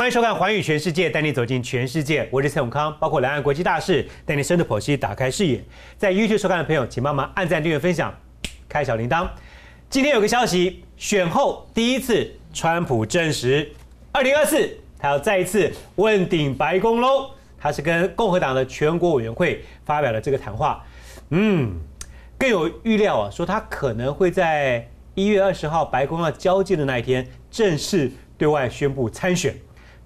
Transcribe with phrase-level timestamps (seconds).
[0.00, 2.26] 欢迎收看《环宇全世界》，带你走进全世界。
[2.30, 5.62] 我是蔡永康，包括两岸国际大事，带你深度剖析，打开视野。
[5.98, 8.18] 在 YouTube 收看的朋友，请帮忙按赞、订阅、分享，
[8.66, 9.28] 开小铃铛。
[9.90, 13.70] 今天有个消息，选后第一次，川普证实，
[14.10, 17.32] 二零二四他要再一次问鼎白宫喽。
[17.58, 20.82] 他是跟共和党的全国委员会发表了这个谈话。
[21.28, 21.78] 嗯，
[22.38, 29.54] 更有预料啊，说他可能会在一月二十号白宫要交接的那一天，正式对外宣布参选。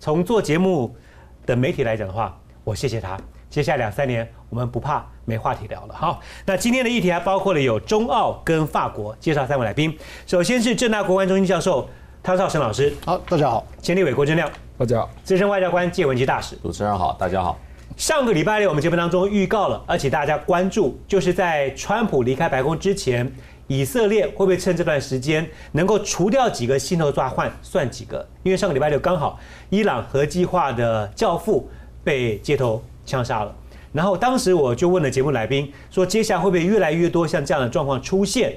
[0.05, 0.95] 从做节目
[1.47, 3.19] 的媒体来讲的话，我谢谢他。
[3.49, 5.95] 接下来两三年，我们不怕没话题聊了。
[5.95, 9.17] 好，那今天的议题还包括了有中澳跟法国。
[9.19, 11.89] 介绍三位来宾，首先是正大国关中心教授
[12.23, 12.95] 汤少成老师。
[13.07, 13.67] 好，大家好。
[13.81, 14.47] 前立委郭正亮。
[14.77, 15.11] 大家好。
[15.23, 16.55] 资深外交官谢文吉大使。
[16.57, 17.59] 主持人好，大家好。
[17.97, 23.33] 上个礼拜六，我们节目当中预告了，而且大家关注，就是在川普离开白宫之前。
[23.67, 28.27] 以色列会不会趁这段时间能够除掉几个心头抓患算几个？
[28.43, 29.39] 因为上个礼拜六刚好
[29.71, 31.71] 伊朗核计划的教父
[32.03, 33.55] 被街头枪杀了。
[33.93, 38.53] 然后当时我就问了节目来宾说，接下来会不会越来越多像这样的状况出现？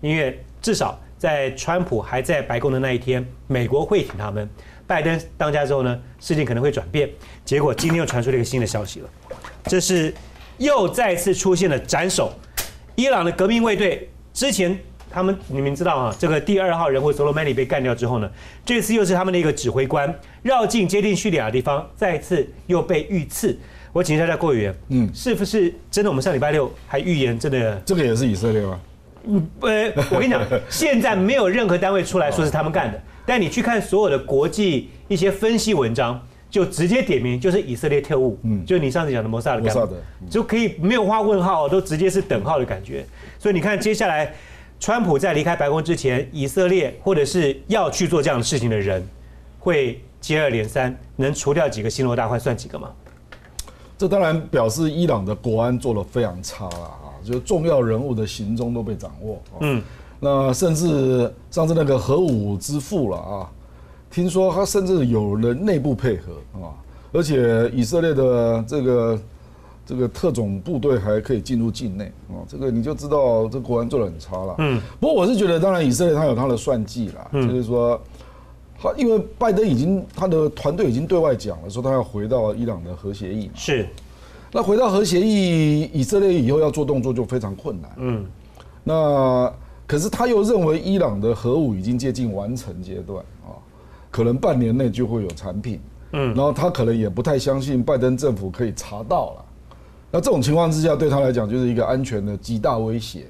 [0.00, 4.46] 因为至少在川普还在白宫的那一天，美国会挺他们；
[4.86, 7.10] 拜登当家之后呢，事情可能会转变。
[7.44, 9.08] 结果今天又传出了一个新的消息了，
[9.64, 10.14] 这是
[10.58, 12.32] 又再次出现了斩首，
[12.94, 14.08] 伊朗的革命卫队。
[14.32, 14.78] 之前
[15.10, 18.30] 他们你们知道啊，这个第二号人物 Soleimani 被干掉之后呢，
[18.64, 23.58] 这次又是他们的一个指挥官绕进接近叙利亚的地方，再次又被遇刺。
[23.92, 26.10] 我请教一下郭委员，嗯，是不是真的？
[26.10, 27.76] 我们上礼拜六还预言真的？
[27.84, 28.80] 这个也是以色列吗？
[29.24, 36.18] 嗯，呃，我跟你讲， 现在没有任何单位出来说是他们干的，但你去看所有的国际一些分析文章，
[36.52, 39.90] 就直接点名就是以色列特务，嗯，就是你上次讲的摩萨的干的，
[40.28, 43.06] 就可以没有画问号，都直接是等号的感觉。
[43.38, 44.34] 所以你看，接下来，
[44.78, 49.02] 川普在离开白宫之前，以色列或者是要去做这样的事情的人，
[49.58, 52.90] 会接二连三，能除掉几个新罗大患算几个吗？
[53.96, 59.42] 这当然表示伊朗的国安做的非常差了啊，就重要人物的行踪都被掌握。
[59.60, 59.82] 嗯，
[60.20, 63.50] 那甚至上次那个核武之父了啊，
[64.12, 66.70] 听说他甚至有人内部配合啊，
[67.12, 69.18] 而且以色列的这个。
[69.84, 74.54] 这个特种部队还可以进入境内啊，这个你就知道这国安做的很差了。
[74.58, 78.00] 嗯，不过我是觉得，当然以色列他有他的算计啦，就是说，
[78.80, 83.52] 他因为拜登已经他的团队已经对外讲了，说他要回到伊朗的核协议嘛。
[83.56, 83.88] 是，
[84.52, 87.90] 那回到核协议，以色列以后要做动作就非常困难。
[87.96, 88.24] 嗯，
[88.84, 89.52] 那
[89.84, 93.41] 可是他又认为伊朗的核武已经接近完成阶段啊，
[94.12, 95.80] 可能半年内就会有产品。
[96.12, 99.44] 嗯，然后他可能也不太相信拜登政府可以查到了。
[100.10, 103.24] 那这种情况之下，对他来讲就是一个安全的极大威胁，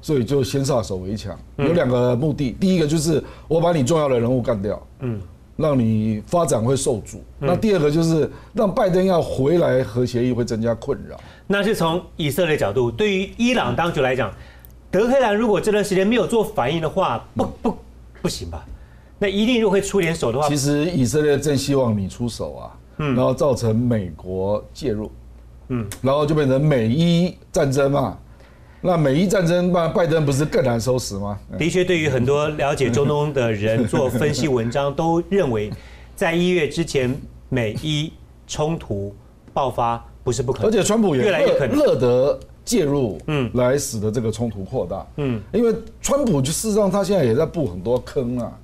[0.00, 1.36] 所以就先下手为强。
[1.56, 5.20] 有两个目的，第一个就是我把你重要的人物干掉，嗯，
[5.56, 7.20] 让你发展会受阻。
[7.40, 11.18] 那第二个就是让拜登要回来核协议会增加困扰。
[11.48, 14.32] 那是从以色列角度，对于伊朗当局来讲，
[14.92, 17.76] 德黑兰如果这段时间没有做反应的话，不不
[18.22, 18.64] 不行吧？
[19.18, 25.10] 那一定如果会出点手的话，其实以色列正希望你出手啊，嗯然后造成美国介入。
[25.68, 28.16] 嗯，然后就变成美伊战争嘛，
[28.80, 31.36] 那美伊战争，那拜登不是更难收拾吗？
[31.58, 35.72] 的确，对于很多了解中东的人做分析文章，都认为
[36.14, 37.12] 在一月之前
[37.48, 38.12] 美伊
[38.46, 39.12] 冲突
[39.52, 48.56] 爆发不是不可能，而且川普也越来越乐得介入，嗯，来使得这个冲突扩大，嗯，因为川普就事实上他现在也在布很多坑啊，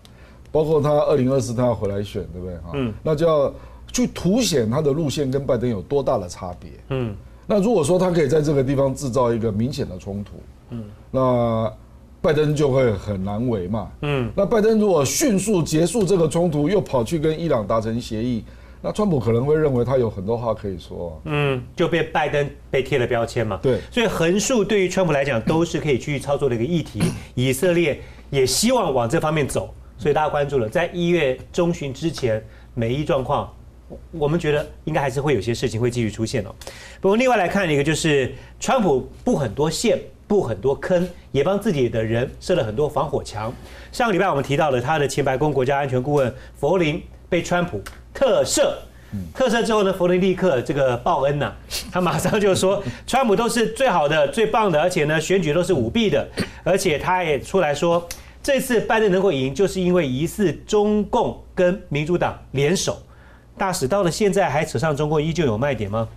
[0.52, 2.54] 包括他二零二四他要回来选，对不对？
[2.58, 3.52] 哈，嗯，那就要。
[3.92, 6.70] 去凸显他的路线跟拜登有多大的差别？
[6.88, 7.14] 嗯，
[7.46, 10.30] 那如果说他可以在这个地方制造一个明显的冲突，
[10.70, 11.70] 嗯，那
[12.22, 13.90] 拜登就会很难为嘛。
[14.00, 18.42] 嗯，那拜登如果迅速结束这个冲突，又跑去跟伊朗达成协议，
[18.80, 21.20] 那川普可能会认为他有很多话可以说。
[21.26, 23.60] 嗯，就被拜登被贴了标签嘛。
[23.62, 27.02] 对，所以横竖对于川普来讲都是可以去操作的一个议题。
[27.34, 29.68] 以色列也希望往这方面走，
[30.02, 33.48] 所以大家关注了，在一月中旬之前，美伊状况。
[34.10, 36.52] 我们觉得应该还是会有些事情会继续出现哦。
[37.00, 39.96] 不过另外来看一个，就是川普布很多线，
[40.26, 43.54] 布很多坑，也帮自己的人设了很多防火墙。
[43.92, 47.80] 上个礼拜我们提到了他的前白宫国家安全顾问佛林被川普
[48.12, 48.72] 特赦，
[49.32, 51.52] 特赦之后呢，弗林立刻这个报恩呐，
[51.92, 56.26] 他马上就说川普都是最好的、最棒的，而且呢选举都是舞弊的，
[56.64, 58.08] 而且他也出来说，
[58.42, 62.98] 这次拜登能够赢，就是因为疑似中共跟民主党联手。
[63.56, 66.08] 大使到了现在还扯上中国依旧有卖点吗？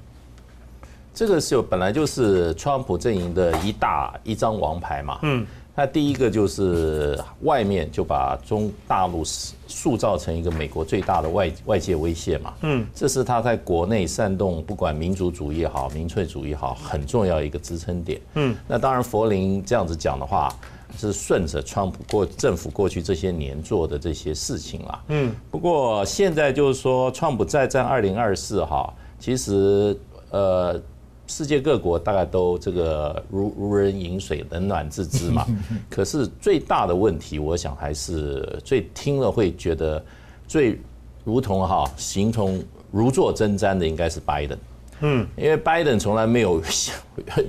[1.14, 5.20] 这个是有本来就是川普阵营的一大一张王牌嘛。
[5.22, 5.46] 嗯，
[5.76, 9.24] 那第一个就是外面就把中大陆
[9.68, 20.52] 塑造成一个美国最大的外外界威胁嘛，嗯，这是他在国内煽动不管民族主义也好、民粹主义也好，很重要一个支撑点，嗯，那当然佛林这样子讲的话，
[20.98, 29.98] 是顺着川普过政府过去这些年做的这些事情啦，嗯，不过现在就是说，川普再战二零二四哈，其实
[30.32, 30.82] 呃。
[31.28, 35.44] 世界各国大概都这个如如人饮水，冷暖自知嘛。
[35.90, 40.06] 可是最大的问题，我想还是最听了会觉得
[40.48, 40.80] 最
[41.24, 44.56] 如同哈形同如坐针毡的，应该是拜登。
[45.00, 46.62] 嗯，因为拜登从来没有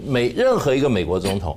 [0.07, 1.55] 美任何一个美国总统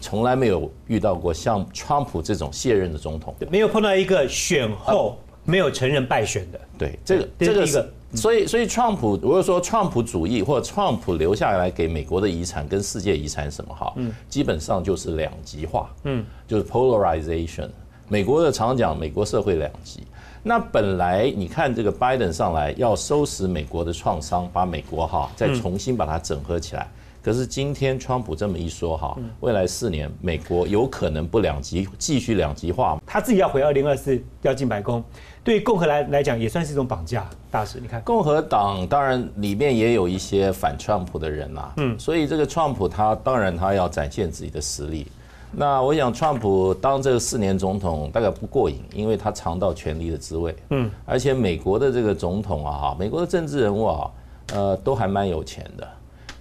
[0.00, 6.60] 从来没有遇到过像川普这种卸任的总统，没有碰到一个选后没有承认败选的。
[6.78, 7.84] 对，这个这个是。
[8.12, 17.68] 所以，所以，川普如果说川普主义或者川普留下来给美国的遗产跟世界遗产什么哈，嗯，基本上就是两极化，嗯，就是 polarization。
[18.08, 20.02] 美国的常讲，美国社会两极。
[20.42, 26.88] 那本来你看这个拜登上来要收拾美国的创伤，把美国哈再重新把它整合起来。
[27.22, 33.00] 可是今天川普这么一说哈，未来四年美国有可能不两极，继续两极化。
[33.06, 35.02] 他自己要回二零二四要进白宫。
[35.42, 37.28] 对共和来来讲，也算是一种绑架。
[37.50, 45.06] 大使，你看，共和党当然里面也有一些反川普的人呐，嗯，所以这个川普他当然他要展现自己的实力。
[45.52, 54.10] 那我想，川普当这个四年总统大概不过瘾，因为他尝到权力的滋味，嗯，而且美国的这个总统啊，哈，美国的政治人物啊，
[54.52, 55.88] 呃，都还蛮有钱的，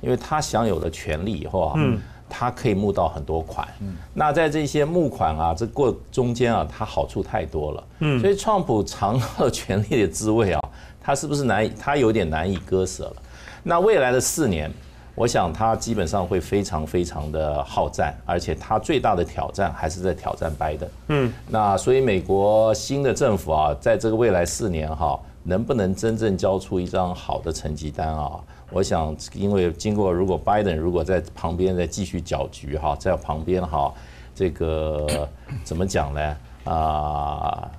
[0.01, 1.99] 因为他享有了权利以后啊，嗯。
[2.31, 3.67] 他可以募到很多款，
[4.13, 10.61] 那在这些募款啊，这过中间啊，他好处太多了，嗯，所以川普尝到了权力的滋味啊，
[11.01, 13.15] 他是不是难以，他有点难以割舍了？
[13.63, 14.71] 那未来的四年，
[15.15, 28.39] 我想他基本上会非常非常的好战，而且他最大的挑战还是在挑战拜登，嗯，那所以美国新的政府啊，在这个未来四年哈，能不能真正交出一张好的成绩单啊？
[28.71, 33.91] 我想，因为经过如果拜登如果在旁边再继续搅局哈，在旁边哈，
[34.35, 35.27] 这个
[35.63, 36.37] 怎么讲呢？
[36.65, 37.71] 啊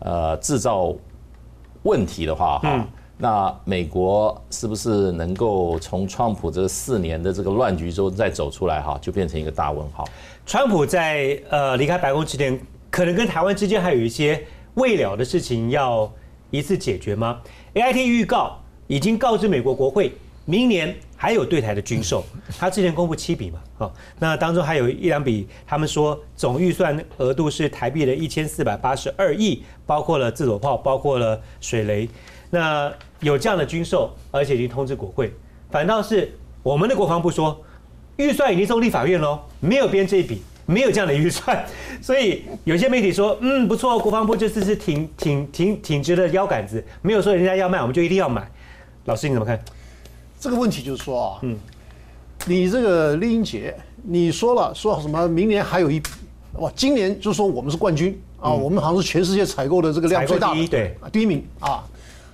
[0.00, 0.92] 呃，制造
[1.84, 10.04] 问题的话哈，那美国是不是能够从川普这四年的这个乱局中再走出来哈，就变成一个大问号。
[10.44, 14.44] 川普在呃离开白宫之前，可能跟台湾之间还有一些
[14.74, 16.12] 未了的事情要
[16.58, 17.40] 一次解决吗
[17.74, 20.12] ？A I T 预告已经告知美国国会。
[20.46, 22.22] 明年还有对台的军售，
[22.60, 32.06] 他之前公布七笔嘛，好，那当中还有一两笔，他们说总预算额度是台币的一千四百八十二亿，包括了自走炮，包括了水雷，
[32.50, 35.32] 那有这样的军售，而且已经通知国会，
[35.70, 36.30] 反倒是
[36.62, 37.58] 我们的国防部说，
[38.16, 41.64] 预算已经送立法院喽，没有编这一笔，没有这样的预算，
[42.00, 48.50] 所以有些媒体说，嗯，不错，国防部这次是挺挺挺挺直的腰杆子，没有说人家要卖我们就一定要买，
[49.04, 49.62] 老师你怎么看？
[50.40, 51.56] 这个问题就是说啊，嗯，
[52.46, 55.28] 你这个丽英姐，你说了说什么？
[55.28, 56.10] 明年还有一笔，
[56.54, 61.84] 哇，今年就是说我们是冠军啊，我们好像是全世界采购的这个量最大的，对，第一名啊。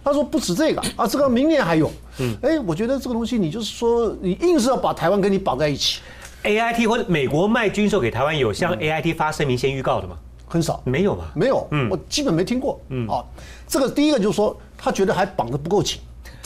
[0.02, 6.00] 他说不止这个啊，这个明年还有，嗯，哎，我觉得这个东西你就是说你硬是要把台湾跟你绑在一起。
[6.42, 10.16] A I T 或者美国卖军售给台湾有向 A I T 发声明先预告的吗？
[10.46, 11.30] 很少，没有吧？
[11.34, 13.24] 没有，嗯，我基本没听过，嗯，啊，
[13.68, 16.00] 这个第一个就是说他觉得还绑得不够紧。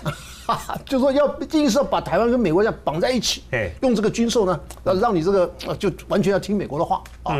[0.84, 3.44] 就说要硬是要把台湾跟美国这样绑在一起，
[3.80, 7.34] 用这个军售呢，让让你这个就完全要听美国的话啊。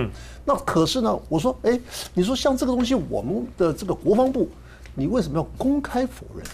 [0.46, 1.78] 那可是呢，我说，哎，
[2.14, 4.48] 你说像这个东西，我们的这个国防部，
[4.94, 6.46] 你为什么要公开否认？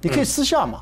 [0.00, 0.80] 你可以私下嘛，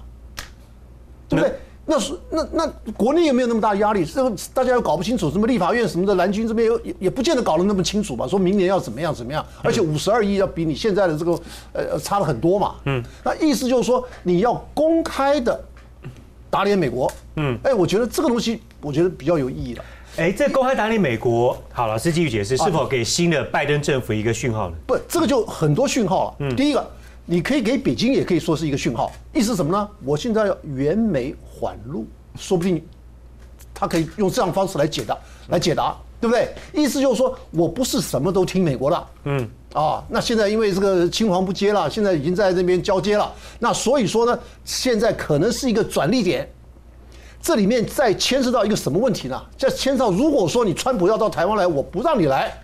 [1.28, 1.58] 对不对？
[1.86, 8.26] 那是那那国内也没有那么大压力，这个大家又搞不清楚，什么立法院什么的，蓝军这边也也不见得搞得那么清楚吧？
[8.26, 11.38] 说明年要怎么样怎么样，而且五十二亿要比你现在的这个
[11.72, 12.76] 呃差了很多嘛。
[12.86, 15.62] 嗯，那意思就是说你要公开的
[16.48, 17.10] 打脸美国。
[17.36, 19.84] 嗯，哎，我觉得这个东西我觉得比较有意义了。
[20.16, 24.76] 哎，这公开打脸美国，好，老师继续解释，是否给新的拜登政府一个讯号呢？
[24.86, 26.34] 不，这个就很多讯号了。
[26.38, 26.88] 嗯，第一个，
[27.26, 29.88] 你可以给北京，也可以说是一个讯号，意思什么呢？
[30.04, 31.34] 我现在要援美。
[31.56, 32.04] 缓路，
[32.36, 32.84] 说不定
[33.72, 35.16] 他可以用这样方式来解答，
[35.48, 36.52] 来解答，对不对？
[36.74, 46.46] 意思就是说我不是什么都听美国的，嗯，啊，那现在因为这个青黄不接了，现在已经在这边交接了，那所以说呢，现在可能是一个转捩点，
[47.40, 49.40] 这里面再牵涉到一个什么问题呢？
[49.56, 52.60] 在牵涉到如果说你川普要到台湾来，我不让你来，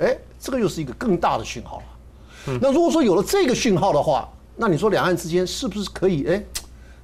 [0.00, 1.84] 哎，这个又是一个更大的讯号了。
[2.60, 6.42] 那如果说有了这个讯号的话，那你说两岸之间是不是可以哎？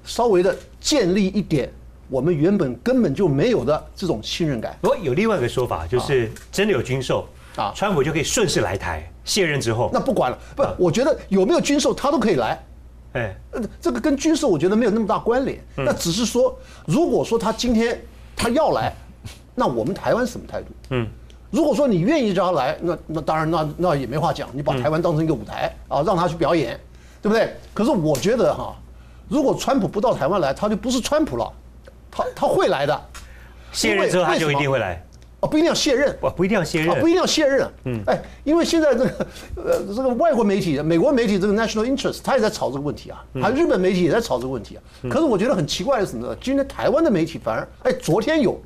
[0.04, 1.68] 稍微的建立一点
[2.08, 4.78] 我们原本根本就没有的这种信任感。
[4.82, 7.26] 我有另外一个说法，就是真的有军售
[7.56, 12.64] 啊，川普就可以顺势来台卸任之后，那不管了，不，我觉得有没有军售他都可以来。
[13.14, 13.34] 哎，
[13.80, 15.58] 这个跟军售我觉得没有那么大关联。
[15.74, 18.00] 那只是说，如果说他今天
[18.36, 18.94] 他要来，
[19.54, 20.66] 那我们台湾什么态度？
[20.90, 21.08] 嗯，
[21.50, 26.78] 如果说你愿意让他来，那那当然那那也没话讲，你把台湾当成一个舞台啊，让他去表演，
[27.22, 27.54] 对不对？
[27.72, 28.74] 可是我觉得哈，
[29.28, 31.52] 如果川普不到台湾来，他就不是川普了，
[32.10, 33.00] 他他会来的。
[33.72, 35.02] 卸任之后他就一定会来。
[35.40, 37.70] 哦，不一定要卸任，不不一定要卸任，不一定要卸任。
[37.84, 39.26] 嗯，哎，因为现在这个
[39.56, 44.82] 呃这个外国媒体，美国媒体这个 national interest，他也在炒这个问题啊，还日本媒体也在炒这个问题啊。
[45.10, 46.34] 可是我觉得很奇怪的是什么呢？
[46.40, 48.58] 今天台湾的媒体反而，哎，昨天有，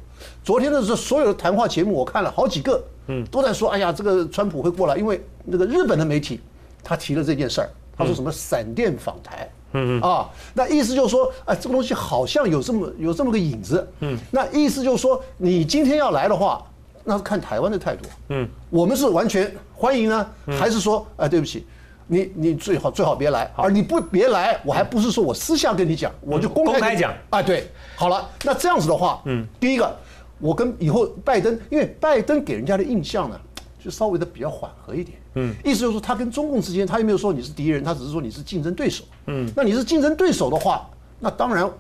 [0.43, 6.41] 昨天的是所有的谈话节目，我看了好几个，嗯，都在说，哎呀，这个川普会过来，因为那个日本的媒体
[6.83, 10.01] 他提了这件事儿，他说什么闪电访台，嗯嗯。
[10.01, 16.65] 啊，那意思就是说，哎，这个东西好像有这么有这么个影子，嗯，那意思就是说，你今天要来的话。
[17.03, 21.67] 那是看台湾的态度，嗯，我们是完全欢迎呢，还是说，哎，对不起，
[22.07, 29.97] 你你最好最好别来，而你不别来，我还不是说我私下跟你讲，我就公开讲，啊，对，好了，那这样子的话，嗯，第一个，
[30.41, 33.39] 我跟以后拜登，因为拜登给人家的印象呢，
[33.79, 41.71] 就稍微的比较缓和一点，嗯，意思就是说他跟中共之间，他又没有说你是敌人，他只是说你是竞争对手，嗯，那你是竞争对手的话，那当然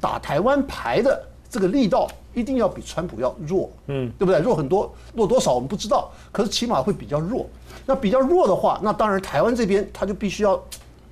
[0.00, 2.08] 打台湾牌的这个力道。
[2.32, 4.40] 一定要比川普要弱，嗯，对不对？
[4.40, 7.44] 弱很多，弱多少我们不知道，可是起码会比较弱。
[7.84, 10.62] 那比较弱的话，那当然台湾这边他就必须要，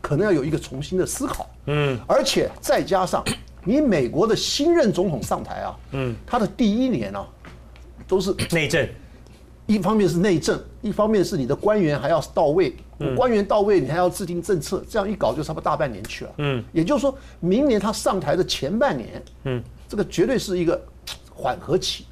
[0.00, 3.24] 可能要有一个重新的思考，嗯，而且再加上
[3.68, 7.26] 你美国的新任总统上台啊，嗯，他的第一年啊，
[8.06, 8.88] 都是 内政，
[9.66, 12.74] 一方面是内政，一方面是你的官员还要到位，
[13.16, 20.80] 官员到位，你还要制定政策，这样一搞就差不多大半年去了，嗯，也就是说明年他上台的前半年，嗯，这个绝对是一个。
[21.40, 22.04] 缓和期，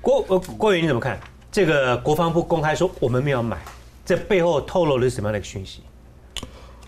[0.00, 1.16] 郭呃郭宇你怎么看？
[1.52, 3.56] 这个国防部公开说我们没有买，
[4.04, 5.82] 这背后透露了什么样的一个讯息？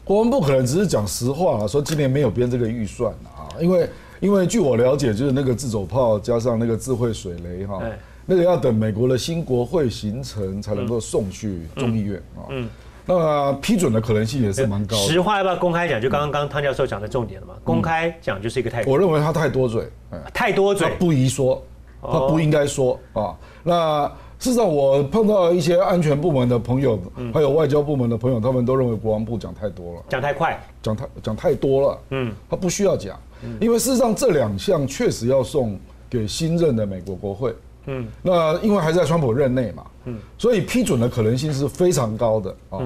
[0.02, 3.88] 国防部可能只是讲实话啊，说今年没有编这个预算啊，因为
[4.20, 7.82] 因为据我了解，就是那个自走炮加上那个智慧水雷哈，
[8.26, 12.48] 那个要等美国的新国会形成才能够送去众议院啊。
[12.50, 12.68] 嗯
[13.06, 15.02] 那批准的可能性也是蛮高的。
[15.02, 16.00] 实话要不要公开讲？
[16.00, 17.54] 就刚刚刚汤教授讲的重点了嘛？
[17.62, 18.82] 公开讲就是一个太……
[18.86, 19.86] 我认为他太多嘴，
[20.32, 21.62] 太多嘴，不宜说。
[22.00, 23.36] 他不应该说啊。
[23.62, 24.06] 那
[24.38, 26.98] 事实上，我碰到一些安全部门的朋友，
[27.34, 31.98] 还有外交部门的朋友，他们都认为国防部讲太多了，讲太快，讲太讲太多了。
[32.08, 33.20] 嗯，他不需要讲，
[33.60, 37.54] 因为事实上这两项确实要送给新任的美国国会。
[37.86, 39.84] 嗯，那因为还在川普任内嘛。
[40.06, 42.80] 嗯，所以批准的可能性是非常高的啊。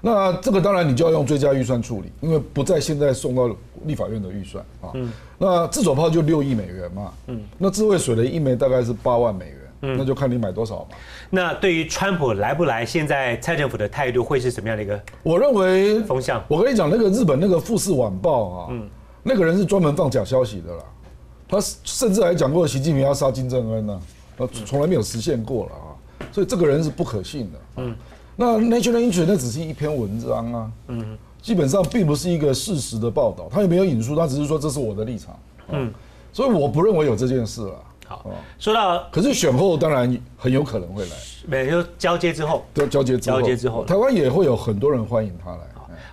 [0.00, 3.48] 那这个当然你就要用追加预算处理，因为不在现在送到
[3.84, 4.90] 立法院的预算啊。
[4.94, 5.12] 嗯。
[5.38, 7.12] 那自走炮就六亿美元嘛。
[7.28, 7.40] 嗯。
[7.56, 9.56] 那智慧水雷一枚大概是八万美元。
[9.82, 9.96] 嗯。
[9.96, 10.96] 那就看你买多少嘛。
[11.30, 15.00] 那对于川普来不来，现在蔡政府的态度会是什么样的一个？
[15.22, 16.42] 我认为风向。
[16.48, 18.88] 我跟你讲，那个日本那个富士晚报啊，嗯，
[19.22, 20.84] 那个人是专门放假消息的啦。
[21.48, 24.00] 他甚至还讲过习近平要杀金正恩呢，
[24.36, 25.88] 他从来没有实现过了啊。
[26.32, 27.58] 所以这个人是不可信的。
[27.76, 27.94] 嗯。
[28.34, 35.38] 那 National Interest 那只是一篇文章啊，嗯，基本上并不是一个事实的报道，他也没有引述，他只是说这是我的立场，
[35.68, 35.92] 嗯，
[36.32, 37.74] 所以我不认为有这件事了。
[38.06, 38.24] 好，
[38.58, 41.10] 说到，可是选后当然很有可能会来，
[41.46, 45.58] 没有交接之后，对，交接之后，交接之后，台湾也会有很多人欢迎他来。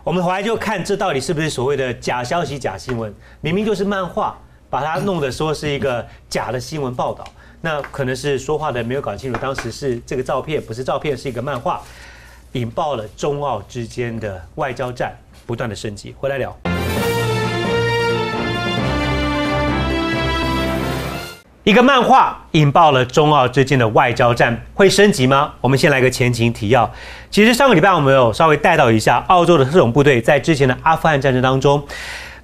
[0.10, 4.36] 我们回来就看这到底是不是所谓的假消息、假新闻，明明就是漫画，
[4.68, 7.24] 把它弄得说是一个假的新闻报道，
[7.62, 11.80] 那可能是说话的没有搞清楚，当时是这个照片不是照片，是一个漫画。
[12.54, 16.12] 引爆了中澳之间的外交战不断的升级。
[16.18, 16.58] 回来聊，
[21.70, 25.54] 一个漫画引爆了中澳之间的外交战会升级吗？
[25.62, 26.92] 我们先来个前情提要。
[27.30, 31.80] 其实上个礼拜我们有稍微带到一下，澳洲的特种部队在之前的阿富汗战争当中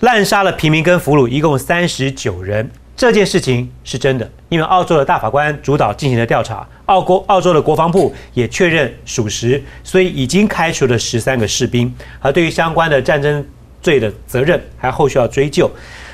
[0.02, 2.70] 滥杀了平民跟俘虏，一共三十九人。
[2.96, 13.44] 这件事情是真的，因为澳洲的大法官主导进行了调查，澳国澳洲的国防部也确认属实，所以已经开除了十三个士兵，而对于相关的战争
[13.82, 15.68] 罪的责任还后续要追究。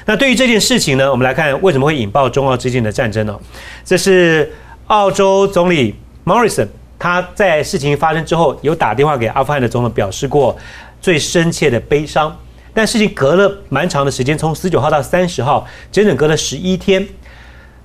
[0.05, 3.39] 那对于这件事情呢，我们来看为什么会引爆中澳之间的战争呢？
[3.85, 4.51] 这是
[4.87, 6.67] 澳洲总理 Morrison
[6.97, 10.57] 他在事情发生之后有打电话给阿富汗的总统，表示过
[11.01, 12.35] 最深切的悲伤。
[12.73, 17.05] 但事情隔了蛮长的时间，从十九号到三十号，整整隔了十一天。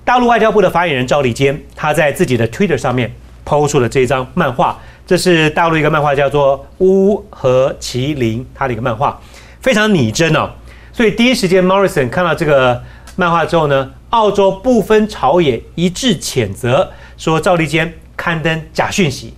[0.05, 3.11] 大陆外交部的发言人赵立坚，他在自己的 Twitter 上面
[3.43, 9.19] 抛出了这张漫画，这是大陆一个漫画叫做《乌和麒麟》，他的一个漫画，
[9.59, 10.49] 非常拟真哦。
[10.97, 12.81] 所以第一时间，Morrison 看到这个
[13.15, 19.35] 漫画之后呢，澳洲不分朝野一致谴责，说赵立坚刊登假讯息。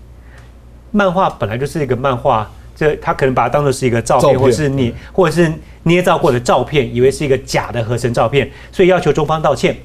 [0.91, 5.51] 漫画本来就是一个漫画，这他可能把它当做是一个照片，或者是你，或者是
[5.83, 9.75] 捏造过的照片，以为是一个假的合成照片，所以要求中方道歉。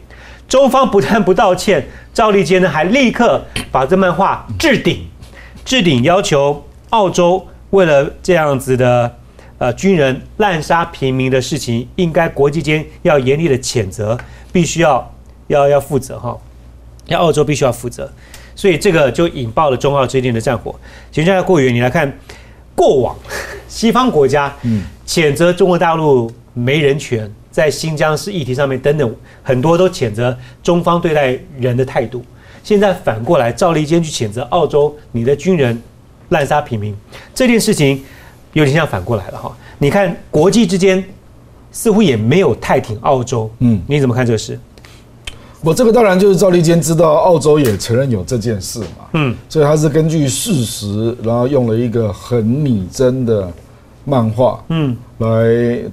[0.46, 5.04] 中方不但不道歉，赵立坚呢还立刻把这漫画置顶，
[5.64, 9.16] 置顶要求澳洲为了这样子的
[9.58, 14.18] 呃军人滥杀平民的事情，应该国际间要严厉的谴责，
[14.52, 15.14] 必须要
[15.48, 16.36] 要要负责哈，
[17.06, 18.10] 要澳洲必须要负责，
[18.54, 20.74] 所以这个就引爆了中澳之间的战火。
[21.10, 22.18] 接下来过远，你来看
[22.74, 23.16] 过往
[23.68, 24.54] 西方国家
[25.06, 27.30] 谴责中国大陆没人权。
[27.54, 32.20] 在新疆是议题上面等等，很多都谴责中方对待人的态度。
[32.64, 35.80] 现在反过来，赵立坚去谴责澳洲，你的军人
[36.30, 36.92] 滥杀平民，
[37.32, 38.02] 这件事情
[38.54, 39.54] 有点像反过来了哈。
[39.78, 41.04] 你看国际之间
[41.70, 44.58] 似乎也没有太挺澳洲，嗯，你怎么看这个事？
[45.60, 53.48] 我这个当然就是赵立坚知道澳洲也承认有这件事嘛，嗯，所以他是根据事实，然后用了一个很拟真的。
[54.06, 55.26] 漫画，嗯，来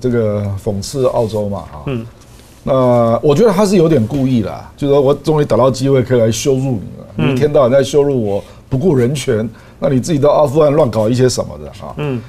[0.01, 2.05] 这个讽刺澳洲嘛，啊，嗯，
[2.61, 9.49] 那我觉得他是有点故意啦，就说我终于找到机会可以来羞辱你了，你一天到晚在羞辱我不顾人权，
[9.79, 12.21] 那你自己到阿富汗乱搞一些什么的啊，嗯，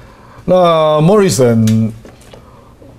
[0.45, 1.91] 那 Morrison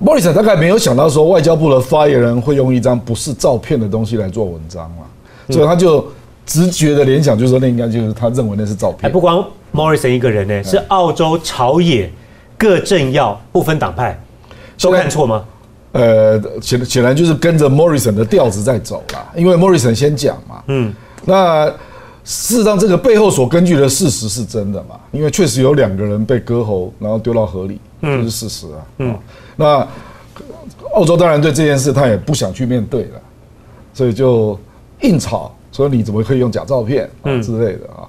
[0.03, 5.05] Morrison 大概没有想到说外交部的发言人会用一张不是照片的东西来做文章嘛，
[5.51, 6.07] 所以他就
[6.45, 12.11] 直觉的联想就是说那应该就是他认为那是照片，不光 Morrison 一个人呢，是澳洲朝野。
[12.57, 14.19] 各政要不分党派，
[14.81, 15.45] 都看错吗？
[15.91, 20.63] 呃，显显然就是跟着 Morrison 的调子在走了，因为 Morrison 先讲嘛。
[20.69, 21.71] 嗯，那
[22.25, 24.99] 事实上这个背后所根据的事实是真的嘛？
[25.13, 28.81] 因为确实有两个人被割喉，然后丢到河里，这是事实啊。
[28.99, 29.19] 嗯，
[29.57, 29.87] 那
[30.95, 33.21] 澳洲当然对这件事他也不想去面对了，
[33.93, 34.59] 所以就
[35.03, 38.09] 硬吵，说你怎么可以用假照片啊之类的啊。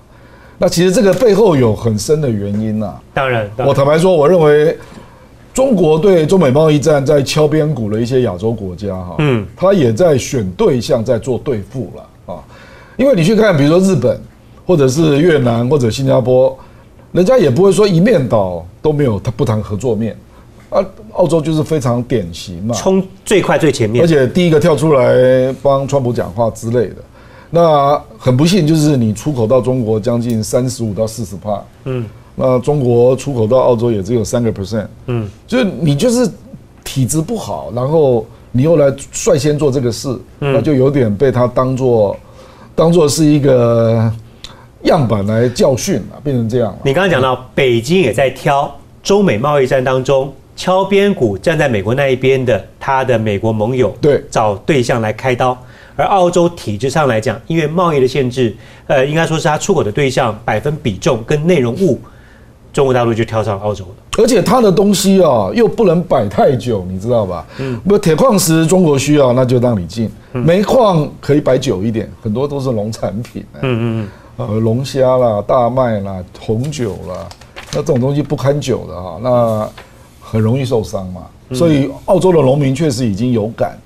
[0.58, 2.96] 那其实这个背后有很深的原因呐。
[3.14, 4.78] 当然，我坦白说，我认为
[5.54, 12.08] 中国对中美贸易战在敲边鼓的一些亚洲国家哈，嗯，他也在选对象，在做对付了啊。
[12.98, 14.20] 因为你去看，比如说日本，
[14.66, 16.58] 或者是越南，或者新加坡，
[17.12, 20.18] 人家也不会说一面倒都没有他不谈合作面
[20.70, 20.84] 啊。
[21.14, 26.96] 澳洲就是非常典型嘛，冲最快最前面，而且第一个跳出来帮川普讲话之类的。
[27.50, 32.06] 那很不幸，就是你出口到中国将近三十五到四十帕，嗯，
[32.36, 36.30] 那中国出口到澳洲也只有三个 percent，嗯，就是你就是
[36.84, 42.18] 体质不好，然后你又来率先做这个事，那就有点被他当做
[42.76, 44.12] 当做是一个
[44.84, 46.78] 样板来教训啊，变成这样。
[46.84, 48.70] 你刚刚讲到北京也在挑
[49.02, 55.58] 中美贸易战当中敲边鼓，站在美国那一边的他的美国盟友，对，找对象来开刀。
[55.96, 58.54] 而澳洲体制上来讲，因为贸易的限制，
[58.88, 61.98] 呃，应该说是它出口的对象百分比重跟内容物，
[62.74, 63.92] 中国大陆就挑上澳洲了。
[64.18, 67.46] 而且它的东西啊，又不能摆太久，你知道吧？
[67.60, 67.80] 嗯。
[67.82, 73.44] 不，铁矿石中国需要，那就让你进；煤矿可以摆久一点，很多都是农产品。
[73.62, 74.08] 嗯嗯嗯。
[74.38, 77.28] 呃，龙虾啦、大麦啦、红酒啦，
[77.72, 79.70] 那这种东西不堪久的哈，那
[80.22, 81.24] 很容易受伤嘛。
[81.54, 83.78] 所以澳洲的农民确实已经有感，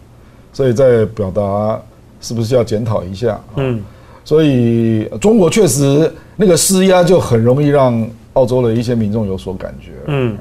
[0.53, 1.79] 所以在表达。
[2.21, 3.39] 是不是要检讨一下？
[3.55, 3.81] 嗯，
[4.25, 9.91] 所以中国确实那个施压就很容易让澳洲的一些民众有所感觉。
[10.07, 10.37] 嗯，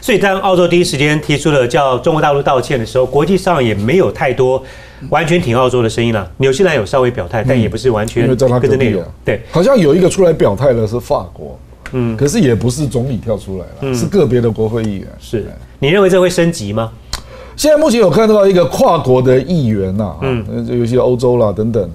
[0.00, 4.62] 所以当澳洲第一时间提出了叫中国大陆道歉的时候，国际上也没有太多
[5.08, 6.30] 完全挺澳洲的声音了。
[6.38, 9.02] 纽西兰有稍微表态，但也不是完全跟着内容。
[9.24, 11.58] 对，好像有一个出来表态的是法国，
[11.92, 15.06] 嗯，可是也不是总理跳出来了，是个别的国会议员。
[15.18, 15.46] 是，
[15.78, 16.92] 你认为这会升级吗？
[17.56, 21.90] 现在目前有看到一个跨国的议员呐，嗯，有些欧洲啦等等，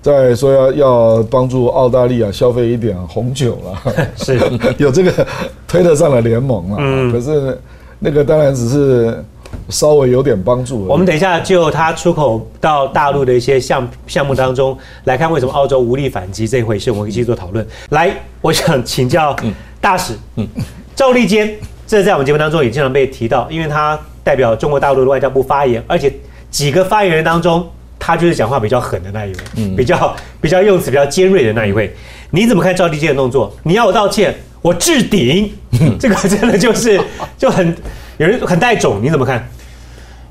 [0.00, 4.38] 在说要要帮助澳大利亚消费一点红酒了， 是
[4.78, 5.26] 有这个
[5.66, 7.58] 推特上的联盟啊，嗯，可是
[7.98, 9.24] 那个当然只是
[9.68, 10.84] 稍微有点帮助。
[10.86, 17.66] 我们等一下就他出口到大陆的一些项项目当中来看，为什么澳洲无力反击这回事，我们一起做讨论。
[17.90, 19.34] 来，我想请教
[19.80, 20.46] 大使，嗯，
[20.94, 21.54] 赵立坚，
[21.86, 23.98] 这在我们节目当中也经常被提到，因为他。
[24.24, 26.12] 代表中国大陆的外交部发言，而且
[26.50, 27.66] 几个发言人当中，
[28.08, 31.94] 他就是讲话比较狠的那一位，嗯比较比较用词比较尖锐的那一位。
[32.30, 33.54] 你怎么看赵立坚的动作？
[33.64, 35.52] 你要我道歉，我置顶，
[36.00, 36.98] 这个真的就是
[37.36, 37.76] 就很
[38.16, 39.46] 有人很带种，你怎么看？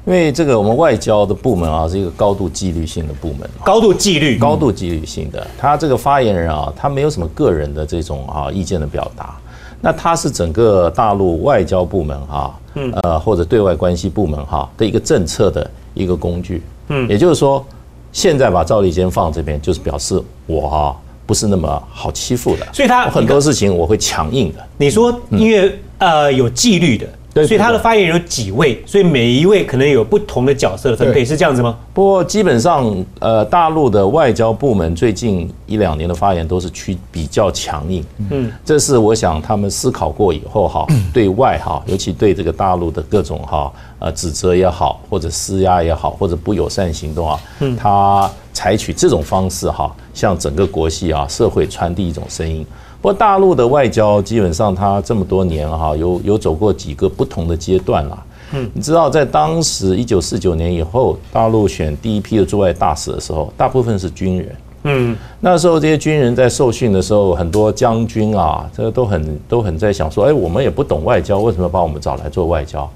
[0.07, 5.45] 因为这个我们外交的部门啊，是一个高度纪律性的部门，高度纪律、高度纪律性的。
[5.55, 9.35] 他这个发言人啊，他没有什么个人的这种啊意见的表达。
[9.81, 12.59] 那它是整个大陆外交部门哈，
[13.01, 17.65] 呃或者对外关系部门哈的一个政策的一个工具，嗯，也就是说，
[18.11, 22.67] 现在把赵立坚放这边，就是表示我哈不是那么好欺负的。
[22.73, 24.65] 所以他很多事情我会强硬的。
[24.77, 27.07] 你说因为呃有纪律的。
[27.33, 31.77] 所以他的发言人有几位，所以每一位可能有不同的角色的分配，是这样子吗？
[31.93, 47.75] 不过基本上，呃，大陆的外交部门最近一两年的发言都是趋比较强硬，嗯，这是我想他们思考过以后哈，对外哈，尤其对这个大陆的各种哈，呃，指责也好，或者施压也好，或者不友善行动啊，嗯。
[47.75, 52.65] 他采取这种方式哈，向整个国系啊社会传递一种声音。
[53.01, 58.23] 不过大陆的外交基本上，它这么多年哈，有有走过几个不同的阶段啦。
[58.53, 64.55] 嗯，你知道，在当时一九四九年以后，大陆选第一批的驻外大使的时候，大部分是军人。
[64.83, 72.89] 嗯，那时候这些军人在受训的时候，很多将军啊，这个都很都很在想说，哎，我们也不懂外交，为什么把我们找来做外交？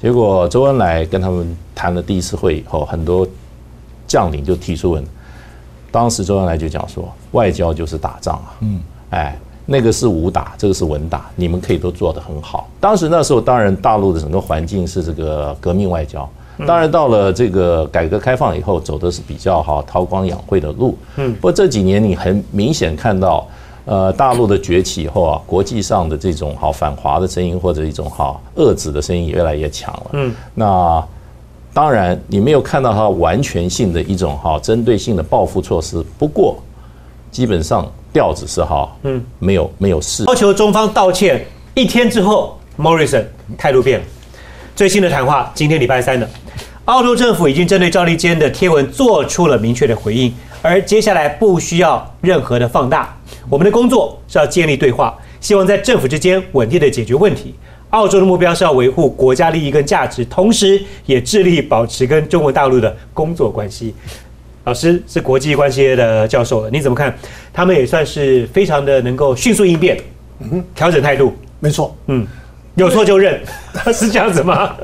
[0.00, 3.26] 结果周恩来跟他们谈了第一次会以后，很多
[4.06, 5.04] 将领就提出问，
[5.90, 8.56] 当时周恩来就讲说，外交就是打仗啊。
[8.60, 8.80] 嗯。
[9.10, 12.68] 哎，那个是武打，这个是文打，你们可以都做得很好。
[12.78, 16.28] 当时那时候，当然大陆的整个环境是这个革命外交，
[16.66, 20.98] 当然到了这个改革开放以后，走的是比较好韬光养晦的路。
[21.16, 23.46] 嗯，不过这几年你很明显看到，
[23.86, 30.10] 呃，大陆的崛起以后啊，国际上的这种好反华的声音或者一种好遏制的声音也越来越强了。
[30.12, 31.02] 嗯，那
[31.72, 36.56] 当然你没有看到它完全性的一种哈针对性的报复措施，不过
[37.30, 37.86] 基本上。
[38.14, 41.44] 调子是哈，嗯，没有没有事，要求中方道歉。
[41.74, 43.24] 一天之后，Morrison
[43.58, 44.06] 态度变了。
[44.76, 46.30] 最新的谈话，今天礼拜三的，
[46.84, 53.12] 澳洲政府已经针对赵立坚的贴文做出了明确的回应，而接下来不需要任何的放大。
[53.50, 57.52] 我们的工作是要建立对话，希望在政府之间稳定的解决问题。
[57.90, 63.94] 澳洲的目标是要维护国家利益跟价值，同时也致力保持跟中国大陆的工作关系。
[64.64, 67.14] 老师是国际关系的教授了，你怎么看？
[67.52, 69.98] 他们也算是非常的能够迅速应变，
[70.40, 72.26] 嗯，调整态度，没错，嗯，
[72.74, 73.40] 有错就认，
[73.92, 74.74] 是这样子吗？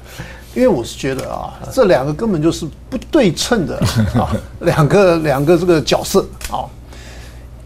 [0.54, 3.76] 因为我是觉得啊，这两个根本就是不对称的
[4.14, 4.28] 啊，
[4.60, 6.68] 两个两个这个角色啊，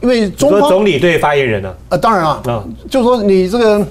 [0.00, 3.84] 因为中方总理对发言人呢，啊，当然啊，啊，就说你这个，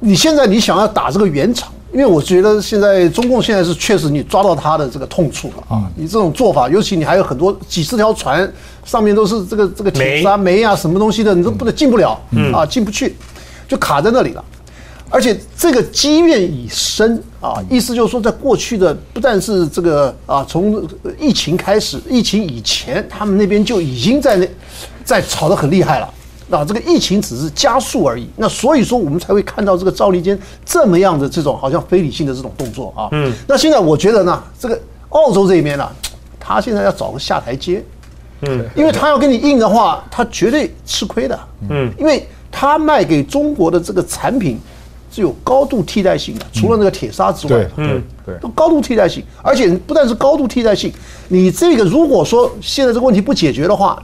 [0.00, 1.70] 你现在你想要打这个圆场。
[1.92, 5.90] 因为我觉得现在中共现在是确实你抓到他的这个痛处了啊！
[5.94, 8.50] 你这种做法，尤其你还有很多几十条船，
[8.82, 12.18] 上面都是这个这个铁啊煤啊什么东西的，你都不能进不了
[12.54, 13.14] 啊，进不去，
[13.68, 14.42] 就卡在那里了。
[15.10, 20.82] 而且这个积怨已深啊，意思就是说，在过去的不但是这个啊，从
[21.20, 24.48] 疫情开始，疫情以前，他们那边就已经在那
[25.04, 26.08] 在吵得很厉害了。
[26.58, 28.28] 啊，这个疫情只是加速而已。
[28.36, 33.08] 那所以说，我们才会看到这个赵立坚这么样的这种好像非理性的这种动作啊。
[33.12, 33.32] 嗯。
[33.48, 35.88] 那现在我觉得呢，这个澳洲这一边呢，
[36.38, 37.82] 他现在要找个下台阶。
[38.42, 38.64] 嗯。
[38.76, 41.38] 因为他要跟你硬的话，他绝对吃亏的。
[41.70, 41.90] 嗯。
[41.98, 44.60] 因为他卖给中国的这个产品
[45.10, 49.24] 是有高度替代性的，除了那个铁砂之外，嗯，对，都高度替代性。
[49.42, 50.92] 而且不但是高度替代性，
[51.28, 54.02] 你这个如果说现在这个问题不解决的话，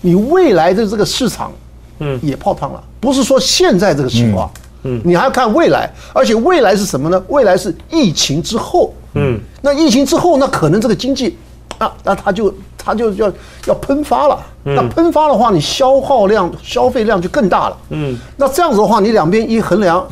[0.00, 1.52] 你未来的这个市场。
[1.98, 4.50] 嗯，也泡汤了，不是说现在这个情况，
[4.82, 7.22] 嗯，你还要看未来，而且未来是什么呢？
[7.28, 11.36] 未来是疫情之后，嗯，那疫情之后，那可能这个经济，
[11.78, 13.32] 啊，那它就它就要
[13.66, 20.06] 要喷发了，那喷发的话，你消耗量、消费量就更大了，嗯，那这样子的话，你两边一衡量。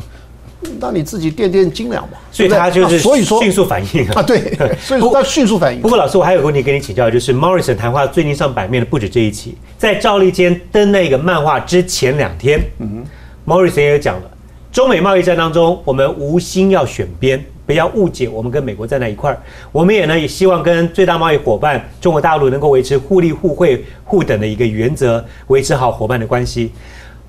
[0.79, 2.17] 那你自己垫垫斤两吧。
[2.31, 5.81] 所以他就是所以说迅速反应啊，对， 所以说他迅速反应。
[5.81, 13.03] 不过老师，我还有个问题跟你请教，就是 Morrison 谈话最近上版面的不止这一期，在赵立坚登那个漫画之前两天，嗯
[13.45, 14.23] ，Morrison 也讲了，
[14.71, 19.37] 中美贸易战当中，我们无心要选边，不要误解我们跟美国站在一块儿，
[19.71, 26.71] 我们也呢也希望跟最大贸易伙伴中国大陆能够维持互利互惠互等的一个原则，维持好伙伴的关系。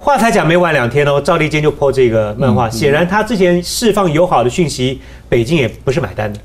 [0.05, 6.39] 话才讲没完两天哦，赵立坚就破这个漫画，显然他之前释放友好的讯息，北京也不是买单的。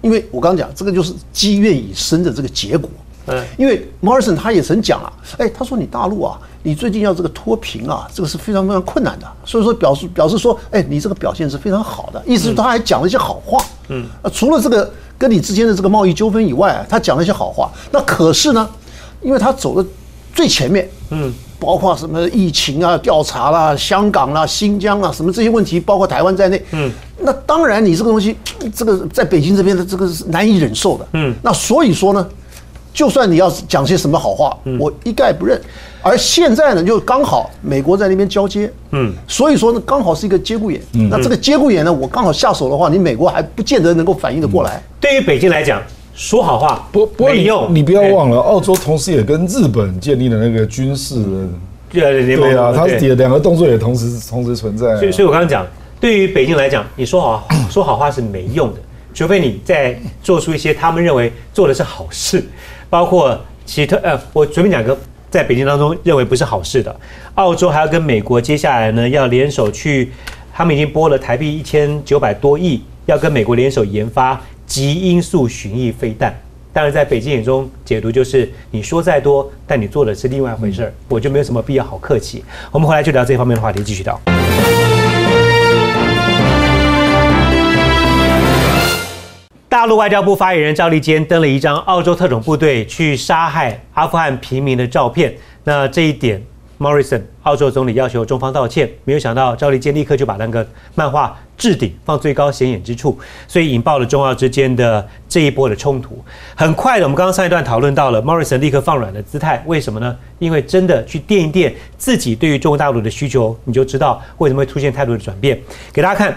[0.00, 2.88] 因为我刚讲这个就是积怨已深的这个结果。
[3.26, 13.62] 嗯，因为 Morrison 他也曾讲啊，哎，他说你大陆啊，你最近要这个脱贫啊，这个是非常非常困难的，所以说表示表示说，哎，你这个表现是非常好的，意思是他还讲了一些好话。
[13.88, 17.70] 嗯，啊，除了这个跟你之间的这个贸易纠纷以外，他讲了一些好话。
[17.92, 18.66] 那可是呢，
[19.20, 19.86] 因为他走的
[20.32, 21.30] 最前面，嗯。
[21.58, 26.62] 包括什么疫情啊、调查啦、香港啦、新疆啊，什么这些问题，包括台湾在内。
[26.72, 28.36] 嗯，那当然你这个东西，
[28.74, 31.06] 这个在北京这边的这个是难以忍受的。
[31.14, 32.26] 嗯，那所以说呢，
[32.92, 35.60] 就算你要讲些什么好话，我一概不认。
[36.02, 38.70] 而现在呢，就刚好美国在那边交接。
[38.92, 40.80] 嗯，所以说呢，刚好是一个节骨眼。
[40.94, 44.82] 嗯，那这个节骨眼呢，我刚好下手的话，你美国还不见得能够反应得过来。
[45.00, 45.82] 对于北京来讲。
[46.16, 51.48] 说好话不不没用，你不要忘了，澳洲同时也跟日本建立了那个军事的，
[51.90, 54.96] 对啊，它两个动作也同时 同时存在。
[54.96, 55.66] 所以，所以我刚刚讲，
[56.00, 58.80] 对于北京来讲，你说好 说好话是没用的，
[59.12, 62.42] 除非你在做出一些他们认为做的是好事，
[62.88, 64.96] 包括其他呃，我随便讲个，
[65.30, 66.96] 在北京当中认为不是好事的，
[67.34, 70.10] 澳洲还要跟美国接下来呢要联手去，
[70.54, 74.40] 他们已经拨了台币一千九百多亿，要跟美国联手研发。
[74.66, 76.34] 极音速巡弋飞弹，
[76.72, 82.44] 当然在北京眼中解读就是你说再多，但你做的是另外一回事儿，我就没有什么必要好客气。
[82.72, 84.20] 我们回来就聊这方面的话题，继续聊。
[89.68, 96.42] 大陆外交部发言人赵立坚登了一张澳洲特种部队去杀害阿富汗平民的照片，那这一点。
[96.78, 106.22] Morrison，澳洲总理要求中方道歉，没有想到赵立坚立刻就把那个漫画置顶放最高显眼之处，所以引爆了中澳之间的这一波的冲突。
[106.54, 110.16] 很快的，我们刚刚上一段讨论到了 Morrison 立刻放软的姿态，为什么呢？
[110.38, 115.58] 因为真的去垫一垫自己对于中国大陆的需求，你就知道为什么会出现态度的转变。
[115.92, 116.36] 给大家看，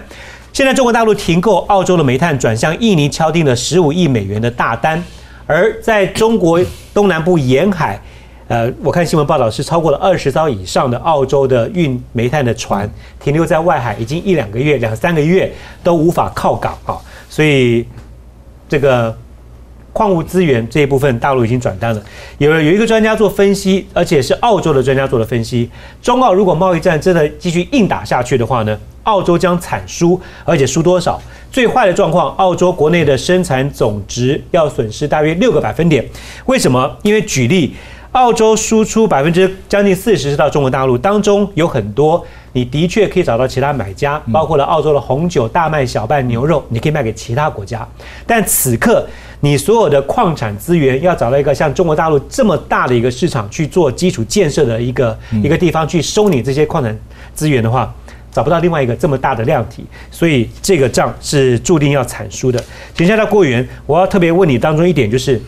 [0.53, 5.03] 现在中国大陆停购澳洲的煤炭，转向印尼敲定了十五亿美元的大单，
[5.45, 6.59] 而在中国
[6.93, 7.99] 东南部沿海。
[8.49, 16.97] 呃，我看新闻报道是超过了二十艘以上的澳洲的运煤炭的船停留在外海，已经一两个月、两三个月都无法靠港啊，
[17.29, 17.85] 所以
[18.67, 19.15] 这个
[19.93, 22.01] 矿物资源这一部分大陆已经转单了。
[22.39, 25.69] 有有一个专家做分析，而且是澳洲的专家做的分析，
[26.01, 31.21] 中澳如果贸易战真的继续硬打下去的话呢，澳洲将惨输，而且输多少？
[31.51, 36.03] 最坏的状况，澳洲国内的生产总值要损失大约六个百分点。
[36.47, 36.97] 为什么？
[37.03, 37.75] 因为举例。
[38.13, 47.87] 澳洲输出百分之将近四十是到中国大陆，当中有很多你的确可以找到其他买家，包括了澳洲的红酒、大麦、小麦、牛肉，你可以卖给其他国家。
[48.25, 49.05] 但此刻
[49.41, 56.97] 你所有的矿产资源要找到一个像中国大陆这么大的一个市场去做基础建设的一个一个地方去收你这些矿产
[57.35, 57.93] 资源的话，
[58.31, 62.59] 找不到另外一个这么大的量体，所以这个账是注定要惨输的。
[62.95, 65.39] 停下到郭源，我要特别问你当中一点就是。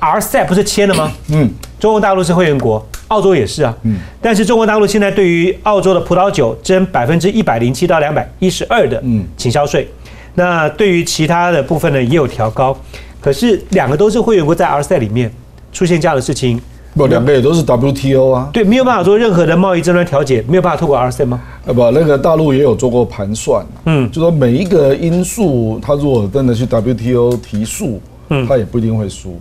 [0.00, 1.10] RCEP 不是签了吗？
[1.30, 3.76] 嗯，中国大陆是会员国，澳洲也是啊。
[3.82, 9.02] 嗯，但是中国大陆现在对于澳洲的葡萄酒征百分之一百零七到两百一十二的
[9.36, 9.88] 倾销税，
[10.34, 12.76] 那对于其他的部分呢也有调高。
[13.20, 15.30] 可是两个都是会员国在 RCEP 里面
[15.72, 16.60] 出现这样的事情，
[16.94, 18.48] 不，两个也都是 WTO 啊。
[18.52, 21.40] 对，没有办法做任何的贸易争端调解，没有办法透过 RCEP 吗？
[21.66, 29.38] 呃不，那个大陆也有做过盘算，嗯，就说每一个因素，他如果真的去 WTO 提诉，嗯，他也不一定会输。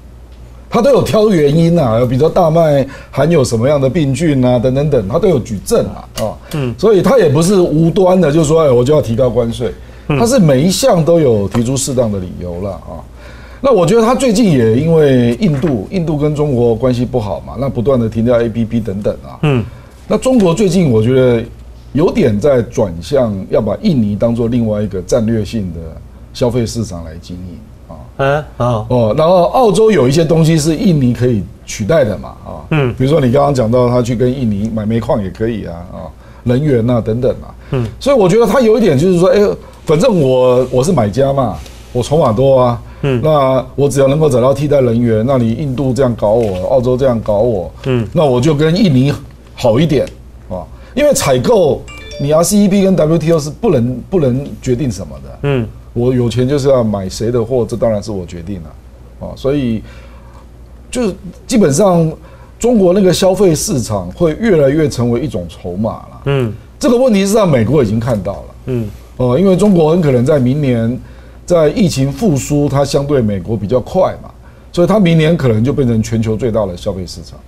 [0.69, 9.71] 他都有挑原因啊，比如说大麦含有什么样的病菌啊，等等等，他都有举证啊，啊，嗯，所以他也不是无端的，就说哎，我就要提高关税，
[10.07, 12.99] 他是每一项都有提出适当的理由了啊。
[13.61, 19.63] 那我觉得他最近也因为印度，印度跟中国关系不好嘛，那不断的停掉 A P P 等等啊，嗯，
[20.07, 21.43] 那中国最近我觉得
[21.93, 25.79] 有点在转向要把印尼当做另外一个战略性的
[26.33, 27.57] 消费市场来经营。
[28.17, 35.97] 嗯哦哦，然后澳洲有一些东西是印尼可以取代的嘛啊，嗯，比如说你刚刚讲到他去跟印尼买煤矿也可以啊啊，
[36.43, 39.39] 能源啊等等啊，嗯，所以我觉得他有一点就是说，哎，
[39.85, 41.57] 反正我我是买家嘛，
[41.93, 49.13] 我筹码多啊，嗯，那我只要能够找到替代能源，那你印度这样搞我，澳洲这样搞我，嗯，那我就跟印尼
[49.53, 50.05] 好一点
[50.49, 51.81] 啊，因为采购
[52.19, 55.67] 你 RCEP 跟 WTO 是不能不能决定什么的，嗯。
[55.97, 59.81] 我有钱就是要买谁的货，这当然是我决定了，啊，所以
[60.91, 61.15] 就是
[61.47, 62.11] 基本上
[62.59, 66.21] 中国那个消费市场会越来越成为一种筹码了。
[66.25, 68.45] 嗯，这个问题是在美国已经看到了。
[68.67, 70.99] 嗯，哦，因为中国很可能在明年
[71.45, 74.29] 在疫情复苏，它相对美国比较快嘛，
[74.71, 77.39] 所以它明年可能就变成全球最大的消费市场。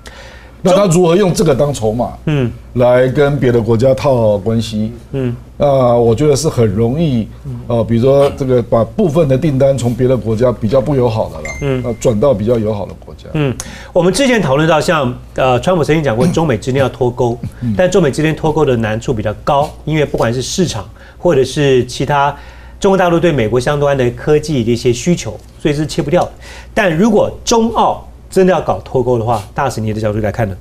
[0.62, 7.28] 那他如何用这个当筹码，嗯，来跟别的国家套关系，嗯，那，我觉得是很容易，
[7.68, 13.56] 呃，比如说这个把部分的订单从别的国家比较不友好的啦，嗯，啊，转到比较友好的国家，嗯，
[13.94, 17.38] 我们之前讨论到，像呃，川普曾经讲过，中美之间要脱钩，
[17.78, 20.84] 但中美之间脱钩的难处比较高，因为不管是市场
[21.18, 22.36] 或者是其他
[22.82, 26.32] 中国大陆对美国相关的科技的一些需求，所以是切不掉的。
[26.74, 30.56] 但如果中澳真的要搞脱钩的话，大使你的角度来看呢？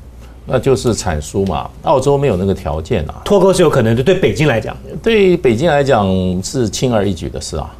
[0.46, 1.68] 那就是产输嘛。
[1.82, 3.20] 澳洲没有那个条件啊。
[3.24, 6.06] 脱钩是有可能的，对北京来讲，对北京来讲
[6.42, 7.70] 是轻而易举的事啊。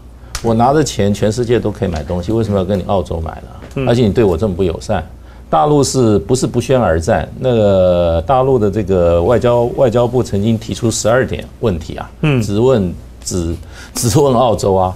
[0.42, 3.86] 我拿着钱，全世界都可以买东西，为什么要跟你澳洲买呢？
[3.88, 5.04] 而且你对我这么不友善，
[5.48, 7.26] 大陆是不是不宣而战？
[7.38, 12.92] 那个大陆的这个外交外交部曾经提出十二点问题啊，嗯，只问
[13.24, 13.56] 只
[13.94, 14.94] 只问澳洲啊。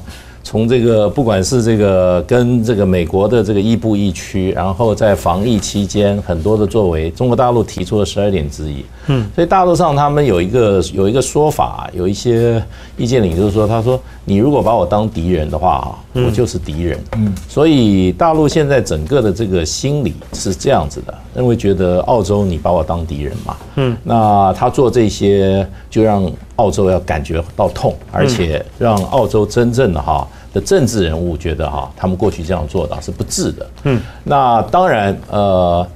[0.52, 8.84] 从这个不管是这个跟这个美国的这个亦步亦趋，然后在防疫期间很多的作为，中国大陆提出了十二点之一。
[9.06, 12.62] 嗯，所以大陆上他们有一个有一个说法，有一些
[12.98, 16.98] 意见领就是说，他说你如果把我当敌人的话，我就是敌人。
[17.16, 23.56] 嗯，所以大陆现在整个的这个心理是这样子的，认为觉得澳洲你把我当敌人嘛。
[23.76, 30.28] 嗯，那他做这些就让澳洲要感觉到痛，而且让澳洲真正的哈。
[30.52, 33.70] 的政治人物觉得哈，他们过去这样做的是不智的。
[33.84, 35.86] 嗯，那当然，呃，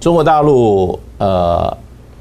[0.00, 1.76] 中国大陆呃，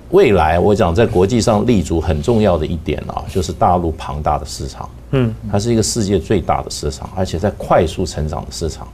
[0.09, 4.89] 未来我讲在国际上立足很重要的一点啊，就是大陆庞大的市场。
[5.11, 8.87] 嗯，它是一个世界最大的市场，而且在快速成长的市场，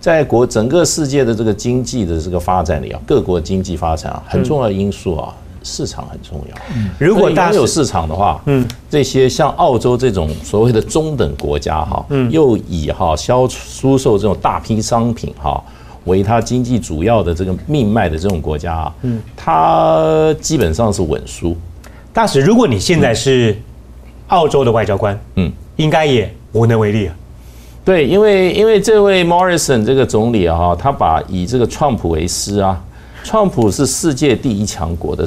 [0.00, 5.34] 在国整个世界的这个经济的这个发展里啊，各国经济发展啊，很重要的因素啊。
[5.68, 6.56] 市场很重要。
[6.98, 15.62] 如果大家有市场的话，嗯，这些像澳洲这种所谓的中等国家哈，嗯，又以哈销出售这种大批商品哈
[16.06, 21.54] 为它经济主要的这个命脉的这种国家啊，嗯，它基本上是稳输。
[22.12, 23.54] 大使，如果你现在是
[24.28, 27.14] 澳洲的外交官，嗯，应该也无能为力啊。
[27.84, 32.82] 对，因为因为这位 Morrison 这个总理啊，他把以这个川普为师啊。
[33.24, 35.26] 川普是世界第一强国的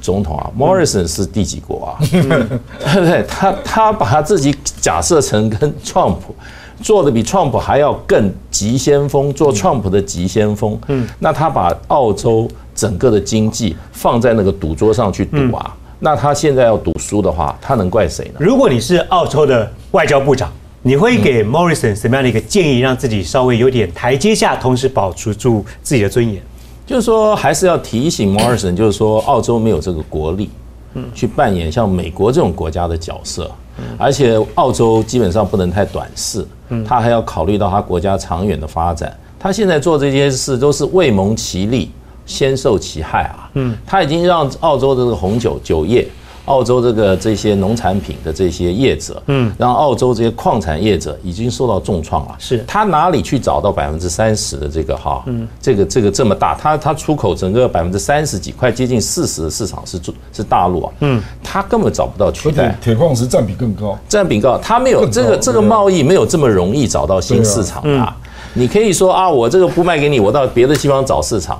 [0.00, 1.98] 总统啊，Morrison 是第几国啊？
[2.10, 3.24] 对不对？
[3.28, 6.34] 他他把他自己假设成跟川普
[6.82, 10.78] 做的比川普还要更急先锋，做川普的急先锋。
[10.88, 18.34] 嗯，那他把澳洲整个的经济放在那个赌桌上去赌啊，那他现在要赌输的话，他能怪谁呢？
[18.38, 26.40] 如果你是澳洲的外交部长，你会给 Morrison 什么样的一个建议，让自己稍微有点台阶下，同时保持住自己的尊严？
[26.86, 30.48] 就是说，还是要提醒摩尔森就是说，澳洲没有这个国力，
[30.94, 33.50] 嗯，去扮演像美国这种国家的角色，
[33.98, 39.14] 而且澳洲基本上不能太短视，嗯，他还要考虑到他国家长远的发展。
[39.38, 41.90] 他现在做这些事都是未蒙其利，
[42.24, 46.06] 先受其害啊，嗯，他已经让澳洲的这个红酒酒业。
[46.46, 52.34] 澳洲这个这些农产品的这些业者，嗯，让澳洲这些矿产业者已经受到重创了。
[52.38, 60.00] 是，他哪里去找到百分之三十的这个哈，嗯，这个这个这么大，他他出口整个百分之三十几，快接近四十的市场是
[60.32, 62.76] 是大陆啊，嗯，他根本找不到取代。
[62.80, 68.16] 铁矿石占比更高，占比高，他没有这个这个贸易没有这么容易找到新市场啊。
[68.54, 71.58] 你可以说啊，我这个不卖给你，我到别的地方找市场，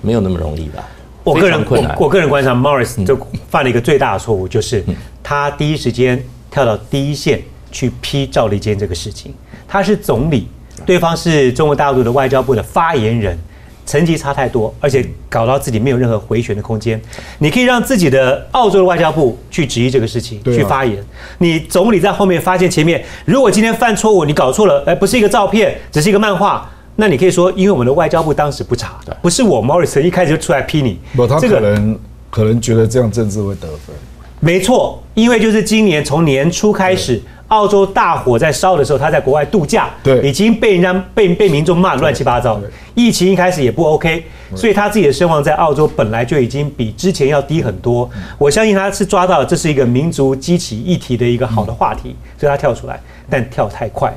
[0.00, 0.82] 没有那么容易的。
[1.26, 3.18] 我个人我我个人观察，Morris 就
[3.50, 4.84] 犯了一个最大的错误，就是
[5.24, 9.34] 他第一时间跳到第一线去批赵立坚这个事情。
[9.66, 10.46] 他是总理，
[10.86, 13.36] 对方是中国大陆的外交部的发言人，
[13.84, 17.00] 层级差太多，而且搞到自己没有任何回旋的空间。
[17.40, 21.04] 你可以让自己的澳洲的外交部去质疑这个事情，去发言。
[21.38, 26.70] 你总理在后面发现前面，如果今天犯错误，你搞错了，哎，不是一个照片，只是一个漫画。
[26.96, 30.98] 那你可以说，因为我们的外交部当时不查，不是我 Morrison 一开始就出来批你。
[31.14, 31.98] 不，他可能
[32.30, 33.94] 可能觉得这样政治会得分。
[34.40, 42.60] 没错，因为就是今年从年初开始，澳洲大火在烧的时候，他在国外度假，对，已经被人家被被民众骂乱七八糟。
[42.94, 48.08] 疫情一开始也不 OK，所以他自己的声望在澳洲本来就已经比之前要低很多。
[48.38, 54.10] 我相信他是抓到这是一个民族激起议题的一个好的话题，所以他跳出来，但跳太快。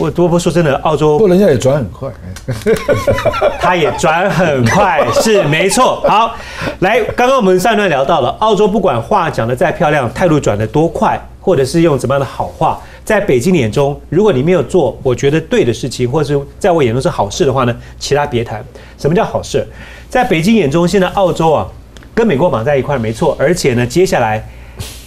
[0.00, 2.10] 我多不说真的，澳洲不，人家也转很快，
[3.60, 6.00] 他也转很快，是没错。
[6.08, 6.34] 好，
[6.80, 18.64] 来，刚刚我们上段聊到了，澳洲不管话讲的再漂亮，态度转的多快，或者是用怎么样的好话，在北京眼中，如果你没有做我觉得对的事情，或者是在我眼中是好事的话呢，其他别谈。
[18.98, 19.66] 什么叫好事？
[20.08, 21.66] 在北京眼中，现在澳洲啊，
[22.14, 24.48] 跟美国绑在一块没错，而且呢，接下来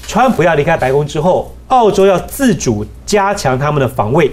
[0.08, 4.30] 川普要离开白宫之后，澳洲要自主加强他们的防卫。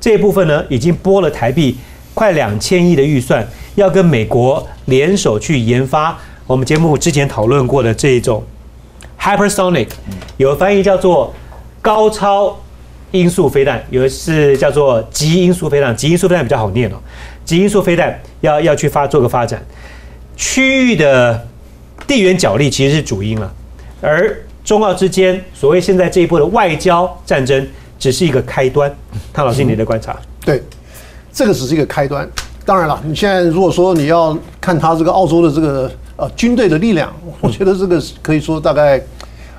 [0.00, 1.76] 这一部分呢，已经拨了台币
[2.14, 8.42] 快两千亿的预算，要跟美国联手去研发我们节目之前讨论过的这一种
[9.18, 9.88] hypersonic，
[10.36, 11.34] 有翻译叫做
[11.82, 12.56] 高超
[13.10, 16.96] 音速飞弹，有的是叫做极音速飞弹，极音速飞弹比较好念哦。
[17.44, 19.60] 极音速飞弹要要去发做个发展，
[20.36, 21.46] 区域的
[22.06, 23.52] 地缘角力其实是主因了，
[24.00, 27.66] 而中澳之间所谓现在这一波的外交战争。
[27.98, 28.94] 只是一个开端，
[29.32, 30.16] 汤老师，你的观察？
[30.44, 30.62] 对，
[31.32, 32.28] 这个只是一个开端。
[32.64, 39.00] 当然了，你现在如果说你要看他这个澳洲的这个呃军队的力量，我觉得这个可以说大概